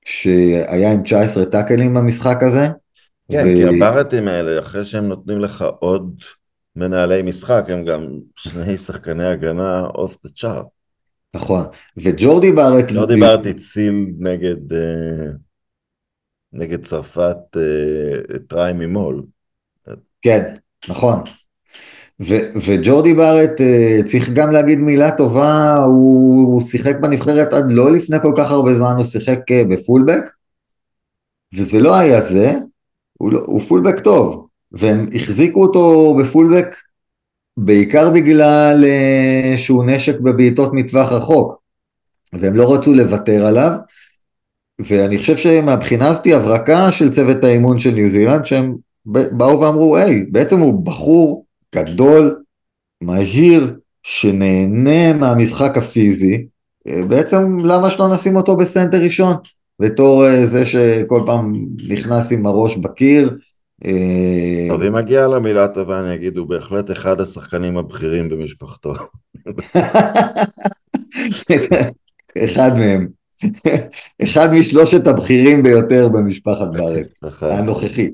שהיה 0.06 0.94
עם 0.94 1.04
19 1.04 1.46
טאקלים 1.46 1.94
במשחק 1.94 2.38
הזה. 2.42 2.68
כן, 3.32 3.44
ו- 3.48 3.56
כי 3.56 3.64
הברטים 3.64 4.28
האלה, 4.28 4.60
אחרי 4.60 4.86
שהם 4.86 5.08
נותנים 5.08 5.40
לך 5.40 5.66
עוד 5.80 6.16
מנהלי 6.76 7.22
משחק, 7.22 7.66
הם 7.68 7.86
גם 7.86 8.08
שני 8.36 8.78
שחקני 8.78 9.28
הגנה 9.28 9.86
off 9.96 10.18
the 10.24 10.30
chart. 10.30 10.66
נכון, 11.34 11.66
וג'ורדי 11.98 12.52
בארט, 12.52 12.92
לא 12.92 13.06
דיברתי 13.06 13.50
הציל 13.50 14.14
נגד, 14.20 14.74
אה, 14.74 15.32
נגד 16.54 16.86
צרפת 16.86 17.58
אה, 17.58 18.40
try 18.48 18.74
ממול. 18.74 19.24
כן, 20.22 20.54
נכון. 20.90 21.24
וג'ורדי 22.68 23.14
בארט, 23.14 23.62
אה, 23.62 24.00
צריך 24.06 24.30
גם 24.30 24.52
להגיד 24.52 24.80
מילה 24.80 25.12
טובה, 25.12 25.78
הוא, 25.78 26.48
הוא 26.48 26.62
שיחק 26.62 26.96
בנבחרת 27.02 27.54
עד 27.54 27.72
לא 27.72 27.92
לפני 27.92 28.18
כל 28.22 28.34
כך 28.38 28.52
הרבה 28.52 28.74
זמן, 28.74 28.94
הוא 28.96 29.04
שיחק 29.04 29.40
אה, 29.52 29.64
ב 29.64 29.70
fullback, 29.70 30.24
וזה 31.56 31.80
לא 31.80 31.96
היה 31.96 32.22
זה, 32.22 32.54
הוא, 33.14 33.34
לא, 33.34 33.42
הוא 33.46 33.62
פולבק 33.62 34.00
טוב, 34.00 34.48
והם 34.72 35.10
החזיקו 35.16 35.62
אותו 35.62 36.16
בפולבק 36.20 36.76
בעיקר 37.58 38.10
בגלל 38.10 38.84
אה, 38.86 39.54
שהוא 39.58 39.84
נשק 39.84 40.20
בבעיטות 40.20 40.74
מטווח 40.74 41.12
רחוק, 41.12 41.62
והם 42.34 42.56
לא 42.56 42.74
רצו 42.74 42.94
לוותר 42.94 43.46
עליו, 43.46 43.72
ואני 44.80 45.18
חושב 45.18 45.38
שמבחינה 45.38 46.10
הזאת 46.10 46.28
הברקה 46.36 46.92
של 46.92 47.12
צוות 47.12 47.44
האימון 47.44 47.80
של 47.80 47.92
ניו 47.92 48.10
זילנד, 48.10 48.46
שהם 48.46 48.76
באו 49.06 49.60
ואמרו, 49.60 49.98
היי, 49.98 50.26
בעצם 50.32 50.60
הוא 50.60 50.86
בחור 50.86 51.46
גדול, 51.76 52.44
מהיר, 53.02 53.76
שנהנה 54.04 55.14
מהמשחק 55.14 55.78
הפיזי, 55.78 56.46
אה, 56.88 57.02
בעצם 57.08 57.60
למה 57.60 57.90
שלא 57.90 58.14
נשים 58.14 58.36
אותו 58.36 58.58
בסנטר 58.58 58.98
ראשון, 59.02 59.36
בתור 59.80 60.28
אה, 60.28 60.46
זה 60.46 60.66
שכל 60.66 61.22
פעם 61.26 61.66
נכנס 61.90 62.32
עם 62.32 62.46
הראש 62.46 62.78
בקיר. 62.78 63.38
אה, 63.86 64.66
טוב, 64.70 64.82
אם 64.82 64.94
מגיע 64.94 65.28
לה 65.28 65.40
מילה 65.40 65.68
טובה, 65.68 66.00
אני 66.00 66.16
אגיד, 66.16 66.38
הוא 66.38 66.48
בהחלט 66.48 66.92
אחד 66.92 67.22
השחקנים 67.22 67.78
הבכירים 67.78 68.30
במשפחתו. 68.30 68.94
אחד 72.46 72.72
מהם. 72.78 73.08
אחד 74.24 74.54
משלושת 74.54 75.08
הבכירים 75.08 75.64
ביותר 75.64 76.10
במשפחת 76.10 76.68
בארץ. 76.74 77.20
הנוכחי. 77.42 78.10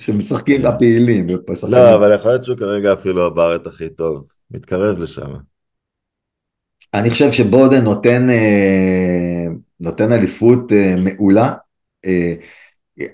שמשחקים 0.00 0.66
הפעילים. 0.66 1.26
לא, 1.68 1.94
אבל 1.94 2.14
יכול 2.14 2.30
להיות 2.30 2.44
שהוא 2.44 2.56
כרגע 2.56 2.92
אפילו 2.92 3.26
הברט 3.26 3.66
הכי 3.66 3.88
טוב. 3.88 4.24
מתקרב 4.50 4.98
לשם. 4.98 5.32
אני 6.94 7.10
חושב 7.10 7.32
שבודן 7.32 7.84
נותן, 7.84 8.30
אה, 8.30 9.46
נותן 9.80 10.12
אליפות 10.12 10.72
אה, 10.72 10.94
מעולה. 11.04 11.54
אה, 12.04 12.34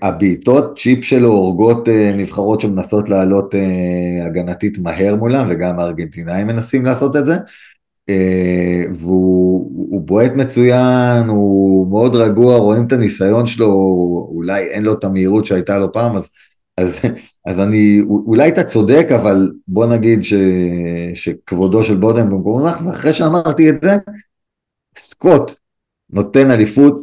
הבעיטות 0.01 0.79
צ'יפ 0.79 1.03
שלו 1.03 1.27
הורגות 1.27 1.87
נבחרות 2.17 2.61
שמנסות 2.61 3.09
לעלות 3.09 3.55
הגנתית 4.25 4.77
מהר 4.77 5.15
מולם, 5.15 5.47
וגם 5.49 5.79
הארגנטינאים 5.79 6.47
מנסים 6.47 6.85
לעשות 6.85 7.15
את 7.15 7.25
זה. 7.25 7.35
אה, 8.09 8.83
והוא 8.91 9.47
הוא 9.97 10.01
בועט 10.01 10.31
מצוין, 10.31 11.27
הוא 11.27 11.87
מאוד 11.87 12.15
רגוע, 12.15 12.57
רואים 12.57 12.85
את 12.85 12.93
הניסיון 12.93 13.47
שלו, 13.47 13.67
אולי 14.31 14.63
אין 14.67 14.83
לו 14.83 14.93
את 14.93 15.03
המהירות 15.03 15.45
שהייתה 15.45 15.77
לו 15.77 15.91
פעם, 15.91 16.15
אז, 16.15 16.29
אז, 16.77 16.99
אז 17.45 17.59
אני, 17.59 18.01
אולי 18.07 18.49
אתה 18.49 18.63
צודק, 18.63 19.07
אבל 19.15 19.51
בוא 19.67 19.85
נגיד 19.85 20.23
ש, 20.23 20.33
שכבודו 21.13 21.83
של 21.83 21.95
בודן 21.97 22.29
במקום 22.29 22.59
מונח, 22.59 22.77
ואחרי 22.85 23.13
שאמרתי 23.13 23.69
את 23.69 23.75
זה, 23.81 23.97
סקוט 24.97 25.51
נותן 26.09 26.51
אליפות 26.51 26.93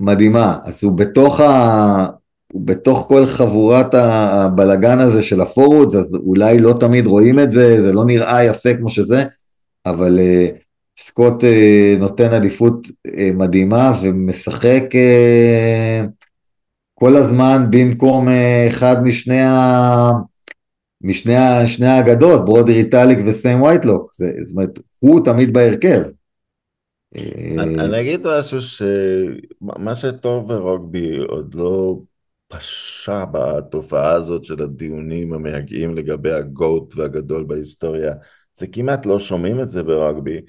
מדהימה, 0.00 0.58
אז 0.64 0.84
הוא 0.84 0.98
בתוך 0.98 1.40
ה... 1.40 2.06
הוא 2.52 2.62
בתוך 2.66 3.04
כל 3.08 3.26
חבורת 3.26 3.94
הבלגן 3.94 4.98
הזה 4.98 5.22
של 5.22 5.40
הפורודס, 5.40 5.94
אז 5.94 6.14
אולי 6.14 6.60
לא 6.60 6.74
תמיד 6.80 7.06
רואים 7.06 7.38
את 7.40 7.52
זה, 7.52 7.82
זה 7.82 7.92
לא 7.92 8.04
נראה 8.04 8.44
יפה 8.44 8.74
כמו 8.74 8.88
שזה, 8.88 9.24
אבל 9.86 10.18
uh, 10.18 10.56
סקוט 10.98 11.42
uh, 11.42 11.98
נותן 11.98 12.32
אליפות 12.32 12.86
uh, 12.86 13.10
מדהימה 13.34 13.92
ומשחק 14.02 14.84
uh, 14.92 16.06
כל 16.94 17.16
הזמן 17.16 17.66
במקום 17.70 18.28
uh, 18.28 18.32
אחד 18.68 19.02
משני, 19.02 19.40
ה... 19.40 20.10
משני 21.00 21.36
ה... 21.36 21.66
שני 21.66 21.86
האגדות, 21.86 22.44
ברודי 22.44 22.72
ריטליק 22.72 23.18
וסם 23.26 23.62
וייטלוק, 23.62 24.10
זה, 24.14 24.32
זאת 24.42 24.56
אומרת, 24.56 24.70
הוא 24.98 25.24
תמיד 25.24 25.52
בהרכב. 25.52 26.02
אני 27.14 28.00
אגיד 28.00 28.26
משהו 28.26 28.62
שמה 28.62 29.96
שטוב 29.96 30.48
ברוגבי 30.48 31.16
עוד 31.16 31.54
לא 31.54 31.98
פשע 32.48 33.24
בתופעה 33.32 34.12
הזאת 34.12 34.44
של 34.44 34.62
הדיונים 34.62 35.32
המייגעים 35.32 35.94
לגבי 35.94 36.32
הגוט 36.32 36.94
והגדול 36.96 37.44
בהיסטוריה. 37.44 38.14
זה 38.58 38.66
כמעט 38.66 39.06
לא 39.06 39.18
שומעים 39.18 39.60
את 39.60 39.70
זה 39.70 39.82
ברוגבי, 39.82 40.40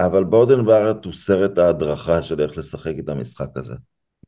אבל 0.00 0.24
בודן 0.24 0.64
בארט 0.64 1.04
הוא 1.04 1.12
סרט 1.12 1.58
ההדרכה 1.58 2.22
של 2.22 2.40
איך 2.40 2.58
לשחק 2.58 2.94
את 2.98 3.08
המשחק 3.08 3.48
הזה. 3.56 3.74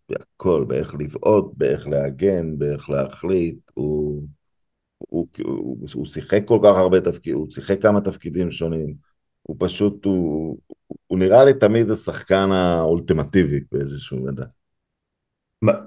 בהכל, 0.09 0.65
באיך 0.69 0.95
לבעוט, 0.99 1.53
באיך 1.57 1.89
להגן, 1.89 2.59
באיך 2.59 2.91
להחליט, 2.91 3.59
הוא, 3.75 4.23
הוא, 4.99 5.27
הוא, 5.45 5.77
הוא 5.95 6.07
שיחק 6.07 6.43
כל 6.45 6.59
כך 6.65 6.77
הרבה 6.77 7.01
תפקידים, 7.01 7.39
הוא 7.39 7.51
שיחק 7.51 7.83
כמה 7.83 8.01
תפקידים 8.01 8.51
שונים, 8.51 8.95
הוא 9.43 9.57
פשוט, 9.59 10.05
הוא, 10.05 10.59
הוא 11.07 11.19
נראה 11.19 11.45
לי 11.45 11.55
תמיד 11.55 11.91
השחקן 11.91 12.53
האולטימטיבי 12.53 13.61
באיזשהו 13.73 14.19
מידע. 14.19 14.45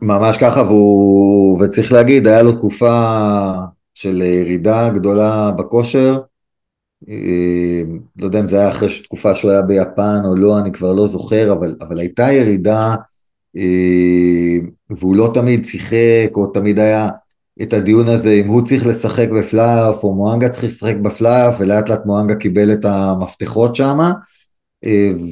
ממש 0.02 0.38
ככה, 0.38 0.62
והוא, 0.62 1.64
וצריך 1.64 1.92
להגיד, 1.92 2.28
היה 2.28 2.44
לו 2.44 2.52
תקופה 2.52 3.14
של 3.94 4.22
ירידה 4.22 4.90
גדולה 4.90 5.52
בכושר, 5.52 6.18
לא 8.18 8.26
יודע 8.26 8.40
אם 8.40 8.48
זה 8.48 8.60
היה 8.60 8.70
אחרי 8.70 8.90
תקופה 9.04 9.36
שהוא 9.36 9.52
היה 9.52 9.62
ביפן 9.62 10.22
או 10.26 10.36
לא, 10.36 10.60
אני 10.60 10.72
כבר 10.72 10.94
לא 10.94 11.08
זוכר, 11.08 11.54
אבל, 11.54 11.76
אבל 11.82 12.00
הייתה 12.00 12.32
ירידה 12.32 12.96
והוא 14.90 15.16
לא 15.16 15.32
תמיד 15.34 15.66
שיחק, 15.66 16.30
או 16.36 16.48
תמיד 16.48 16.80
היה 16.80 17.10
את 17.62 17.74
הדיון 17.74 18.08
הזה 18.08 18.32
אם 18.32 18.48
הוא 18.48 18.62
צריך 18.62 18.86
לשחק 18.86 19.30
בפלייאוף 19.30 20.04
או 20.04 20.16
מואנגה 20.16 20.50
צריך 20.50 20.64
לשחק 20.64 20.96
בפלייאוף, 20.96 21.56
ולאט 21.60 21.90
לאט 21.90 22.06
מואנגה 22.06 22.36
קיבל 22.36 22.74
את 22.74 22.86
המפתחות 22.86 23.76
שם, 23.76 24.00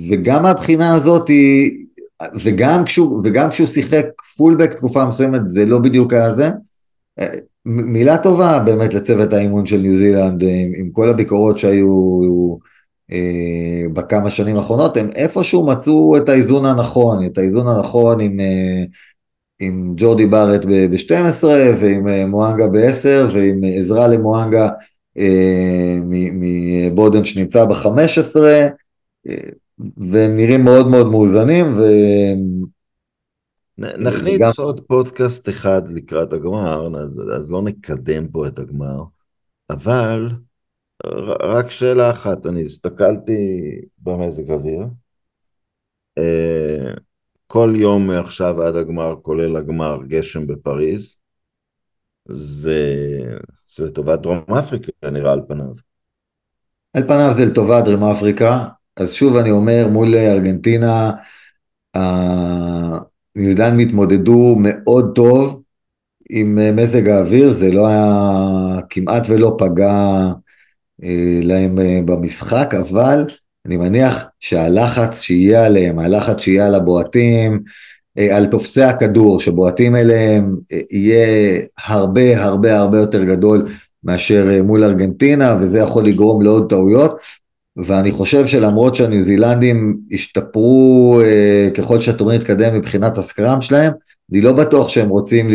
וגם 0.10 0.44
מהבחינה 0.44 0.96
הזאת, 0.96 1.30
וגם 2.44 2.84
כשהוא, 2.86 3.22
וגם 3.24 3.50
כשהוא 3.50 3.68
שיחק 3.68 4.06
פולבק 4.38 4.74
תקופה 4.74 5.06
מסוימת, 5.06 5.42
זה 5.46 5.66
לא 5.66 5.80
בדיוק 5.80 6.14
היה 6.14 6.34
זה. 6.34 6.50
מילה 7.66 8.18
טובה 8.18 8.60
באמת 8.60 8.94
לצוות 8.94 9.34
האימון 9.34 9.66
של 9.66 9.78
ניו 9.78 9.98
זילנד, 9.98 10.44
עם, 10.44 10.72
עם 10.78 10.90
כל 10.92 11.10
הביקורות 11.10 11.60
שהיו 11.60 12.24
אה, 13.12 13.84
בכמה 13.94 14.30
שנים 14.30 14.56
האחרונות, 14.56 14.98
הם 14.98 15.10
איפשהו 15.16 15.68
מצאו 15.68 16.18
את 16.18 16.30
האיזון 16.30 16.66
הנכון, 16.66 17.26
את 17.26 17.38
האיזון 17.38 17.68
הנכון 17.68 18.22
עם, 18.22 18.40
אה, 18.40 18.84
עם 19.60 19.94
ג'ורדי 19.98 20.26
בארט 20.26 20.66
ב-12 20.66 21.44
ועם 21.80 22.08
אה, 22.08 22.26
מואנגה 22.26 22.68
ב-10 22.68 23.34
ועם 23.34 23.62
עזרה 23.78 24.08
למואנגה 24.08 24.70
אה, 25.18 26.00
מבודן 26.06 27.26
שנמצא 27.26 27.66
ב-15 27.66 28.38
אה, 28.44 28.68
והם 29.98 30.36
נראים 30.36 30.64
מאוד 30.64 30.88
מאוד 30.88 31.08
מאוזנים 31.08 31.78
ו... 31.78 31.84
נכניס 33.78 34.42
גם... 34.42 34.52
עוד 34.58 34.82
פודקאסט 34.88 35.50
אחד 35.50 35.82
לקראת 35.88 36.34
הגמר, 36.34 37.02
אז, 37.04 37.22
אז 37.36 37.52
לא 37.52 37.62
נקדם 37.62 38.28
פה 38.28 38.48
את 38.48 38.60
הגמר, 38.60 39.04
אבל 39.70 40.30
רק 41.42 41.72
שאלה 41.72 42.12
אחת, 42.12 42.46
אני 42.46 42.66
הסתכלתי 42.66 43.72
במזג 43.98 44.52
אוויר. 44.52 44.86
אה, 46.18 46.94
כל 47.48 47.74
יום 47.76 48.08
מעכשיו 48.08 48.62
עד 48.62 48.76
הגמר, 48.76 49.16
כולל 49.22 49.56
הגמר, 49.56 50.00
גשם 50.08 50.48
בפריז. 50.48 51.16
זה, 52.30 52.80
זה 53.76 53.86
לטובת 53.86 54.20
דרום 54.20 54.44
אפריקה, 54.60 54.92
נראה 55.12 55.32
על 55.32 55.42
פניו. 55.48 55.74
על 56.94 57.04
פניו 57.04 57.34
זה 57.38 57.46
לטובת 57.46 57.84
דרום 57.86 58.04
אפריקה, 58.04 58.68
אז 58.98 59.14
שוב 59.14 59.36
אני 59.36 59.52
אומר, 59.52 59.88
מול 59.92 60.16
ארגנטינה, 60.16 61.12
ניו 63.36 63.52
זילנד 63.52 63.80
התמודדו 63.80 64.56
מאוד 64.60 65.12
טוב 65.16 65.62
עם 66.30 66.76
מזג 66.76 67.10
האוויר, 67.10 67.54
זה 67.54 67.72
לא 67.72 67.88
היה, 67.88 68.80
כמעט 68.90 69.24
ולא 69.30 69.56
פגע 69.60 70.24
אה, 71.04 71.40
להם 71.44 71.80
אה, 71.80 72.00
במשחק, 72.06 72.74
אבל 72.80 73.26
אני 73.66 73.78
מניח 73.78 74.26
שהלחץ 74.40 75.22
שיהיה 75.22 75.66
עליהם, 75.66 76.00
הלחץ 76.00 76.42
שיהיה 76.42 76.68
על 76.68 76.76
הבועטים, 76.76 77.64
אה, 78.18 78.38
על 78.38 78.46
תופסי 78.46 78.84
הכדור 78.84 79.40
שבועטים 79.40 79.96
אליהם, 79.96 80.56
יהיה 80.92 81.60
הרבה 81.86 82.44
הרבה 82.44 82.80
הרבה 82.80 82.98
יותר 82.98 83.24
גדול 83.24 83.68
מאשר 84.04 84.62
מול 84.64 84.84
ארגנטינה, 84.84 85.58
וזה 85.62 85.80
יכול 85.80 86.06
לגרום 86.06 86.42
לעוד 86.42 86.70
טעויות. 86.70 87.20
ואני 87.78 88.12
חושב 88.12 88.48
שלמרות 88.48 88.96
שהניו 88.96 89.24
זילנדים 89.24 90.00
השתפרו 90.12 91.22
אה, 91.24 91.70
ככל 91.78 92.02
שהטורניר 92.02 92.40
התקדם 92.40 92.76
מבחינת 92.76 93.18
הסקראם 93.18 93.62
שלהם, 93.62 93.92
אני 94.32 94.42
לא 94.42 94.54
בטוח 94.54 94.90
שהם 94.90 95.10
רוצים 95.10 95.48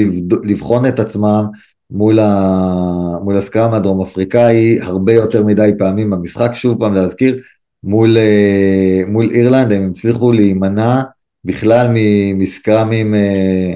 לבחון 0.44 0.86
את 0.86 1.00
עצמם 1.00 1.44
מול, 1.90 2.18
ה... 2.18 3.18
מול 3.22 3.36
הסקראם 3.36 3.74
הדרום 3.74 4.02
אפריקאי 4.02 4.78
הרבה 4.80 5.12
יותר 5.12 5.44
מדי 5.44 5.70
פעמים 5.78 6.10
במשחק, 6.10 6.50
שוב 6.54 6.78
פעם 6.78 6.94
להזכיר, 6.94 7.42
מול, 7.84 8.16
אה, 8.16 9.02
מול 9.06 9.30
אירלנד 9.30 9.72
הם 9.72 9.90
הצליחו 9.90 10.32
להימנע 10.32 11.02
בכלל 11.44 11.86
מסקראמים 12.34 13.14
אה, 13.14 13.70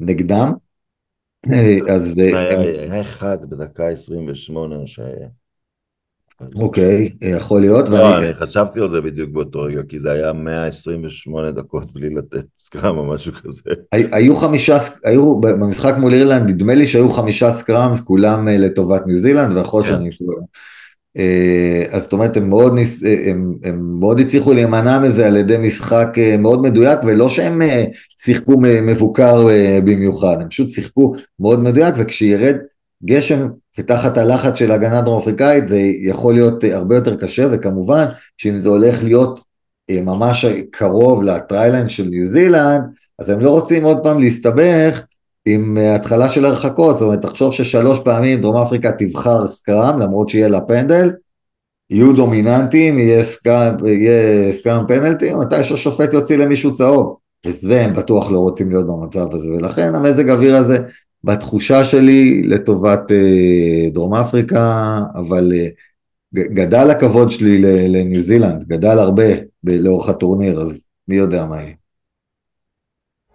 נגדם. 0.00 0.52
אה, 1.52 1.78
אז... 1.94 2.18
היה 2.18 3.00
אחד 3.00 3.50
בדקה 3.50 3.88
28 3.88 4.76
שהיה... 4.86 5.28
אוקיי, 6.54 7.10
יכול 7.22 7.60
להיות. 7.60 7.88
לא, 7.88 8.18
אני 8.18 8.34
חשבתי 8.34 8.80
על 8.80 8.88
זה 8.88 9.00
בדיוק 9.00 9.30
באותו 9.30 9.60
רגע, 9.60 9.82
כי 9.88 9.98
זה 9.98 10.12
היה 10.12 10.32
128 10.32 11.50
דקות 11.50 11.92
בלי 11.92 12.14
לתת 12.14 12.44
סקראם 12.58 12.98
או 12.98 13.04
משהו 13.04 13.32
כזה. 13.32 13.70
היו 13.92 14.36
חמישה, 14.36 14.78
היו 15.04 15.40
במשחק 15.40 15.94
מול 15.98 16.14
אירלנד, 16.14 16.48
נדמה 16.48 16.74
לי 16.74 16.86
שהיו 16.86 17.12
חמישה 17.12 17.52
סקראמס, 17.52 18.00
כולם 18.00 18.48
אה, 18.48 18.58
לטובת 18.58 19.06
ניו 19.06 19.18
זילנד, 19.18 19.56
ויכול 19.56 19.82
להיות 19.82 19.98
כן. 19.98 20.10
שאני... 20.10 20.26
אה, 21.16 21.84
אז 21.90 22.02
זאת 22.02 22.12
אומרת, 22.12 22.36
הם 22.36 22.48
מאוד, 22.48 22.74
ניס, 22.74 23.04
אה, 23.04 23.24
הם, 23.26 23.54
הם 23.64 24.00
מאוד 24.00 24.20
הצליחו 24.20 24.52
להימנע 24.52 24.98
מזה 24.98 25.26
על 25.26 25.36
ידי 25.36 25.56
משחק 25.58 26.08
מאוד 26.38 26.62
מדויק, 26.62 26.98
ולא 27.04 27.28
שהם 27.28 27.60
שיחקו 28.18 28.52
מבוקר 28.60 29.46
במיוחד, 29.84 30.36
הם 30.40 30.48
פשוט 30.48 30.70
שיחקו 30.70 31.12
מאוד 31.40 31.60
מדויק, 31.60 31.94
וכשירד 31.98 32.56
גשם 33.04 33.48
ותחת 33.78 34.18
הלחץ 34.18 34.58
של 34.58 34.72
הגנה 34.72 35.00
דרום 35.00 35.18
אפריקאית 35.18 35.68
זה 35.68 35.78
יכול 36.02 36.34
להיות 36.34 36.64
אה, 36.64 36.76
הרבה 36.76 36.94
יותר 36.94 37.16
קשה 37.16 37.46
וכמובן 37.50 38.04
שאם 38.36 38.58
זה 38.58 38.68
הולך 38.68 39.02
להיות 39.02 39.40
אה, 39.90 40.00
ממש 40.00 40.44
קרוב 40.70 41.22
לטריילנד 41.22 41.88
של 41.90 42.08
ניו 42.08 42.26
זילנד 42.26 42.82
אז 43.18 43.30
הם 43.30 43.40
לא 43.40 43.50
רוצים 43.50 43.84
עוד 43.84 43.98
פעם 44.02 44.18
להסתבך 44.18 45.02
עם 45.46 45.78
אה, 45.78 45.94
התחלה 45.94 46.28
של 46.28 46.44
הרחקות, 46.44 46.96
זאת 46.96 47.06
אומרת 47.06 47.22
תחשוב 47.22 47.52
ששלוש 47.52 48.00
פעמים 48.04 48.40
דרום 48.40 48.56
אפריקה 48.56 48.92
תבחר 48.92 49.48
סקראם 49.48 49.98
למרות 49.98 50.28
שיהיה 50.28 50.48
לה 50.48 50.60
פנדל 50.60 51.10
יהיו 51.90 52.12
דומיננטיים, 52.12 52.98
יהיה 52.98 53.24
סקראם, 54.52 54.86
פנלטי, 54.88 55.34
מתי 55.34 55.64
שהשופט 55.64 56.12
יוציא 56.12 56.36
למישהו 56.36 56.72
צהוב. 56.72 57.16
וזה 57.46 57.80
הם 57.80 57.94
בטוח 57.94 58.30
לא 58.30 58.38
רוצים 58.38 58.70
להיות 58.70 58.86
במצב 58.86 59.34
הזה. 59.34 59.48
ולכן 59.48 59.94
המזג 59.94 60.30
אוויר 60.30 60.56
הזה 60.56 60.78
בתחושה 61.24 61.84
שלי 61.84 62.42
לטובת 62.42 63.12
אה, 63.12 63.90
דרום 63.92 64.14
אפריקה, 64.14 64.98
אבל 65.14 65.52
אה, 65.54 65.68
גדל 66.34 66.90
הכבוד 66.90 67.30
שלי 67.30 67.58
לניו 67.88 68.22
זילנד, 68.22 68.64
גדל 68.68 68.98
הרבה 68.98 69.24
לאורך 69.64 70.08
הטורניר, 70.08 70.60
אז 70.60 70.86
מי 71.08 71.16
יודע 71.16 71.46
מה 71.46 71.62
יהיה. 71.62 71.74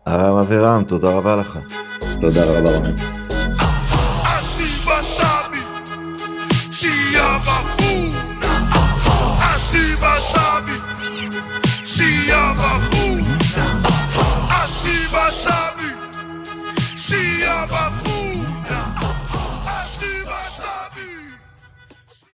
הרב 0.06 0.38
אבירם, 0.38 0.84
תודה 0.88 1.10
רבה 1.10 1.36
לך. 1.36 1.60
תודה 2.22 2.46
רבה 2.46 2.78
רבה. 2.78 3.27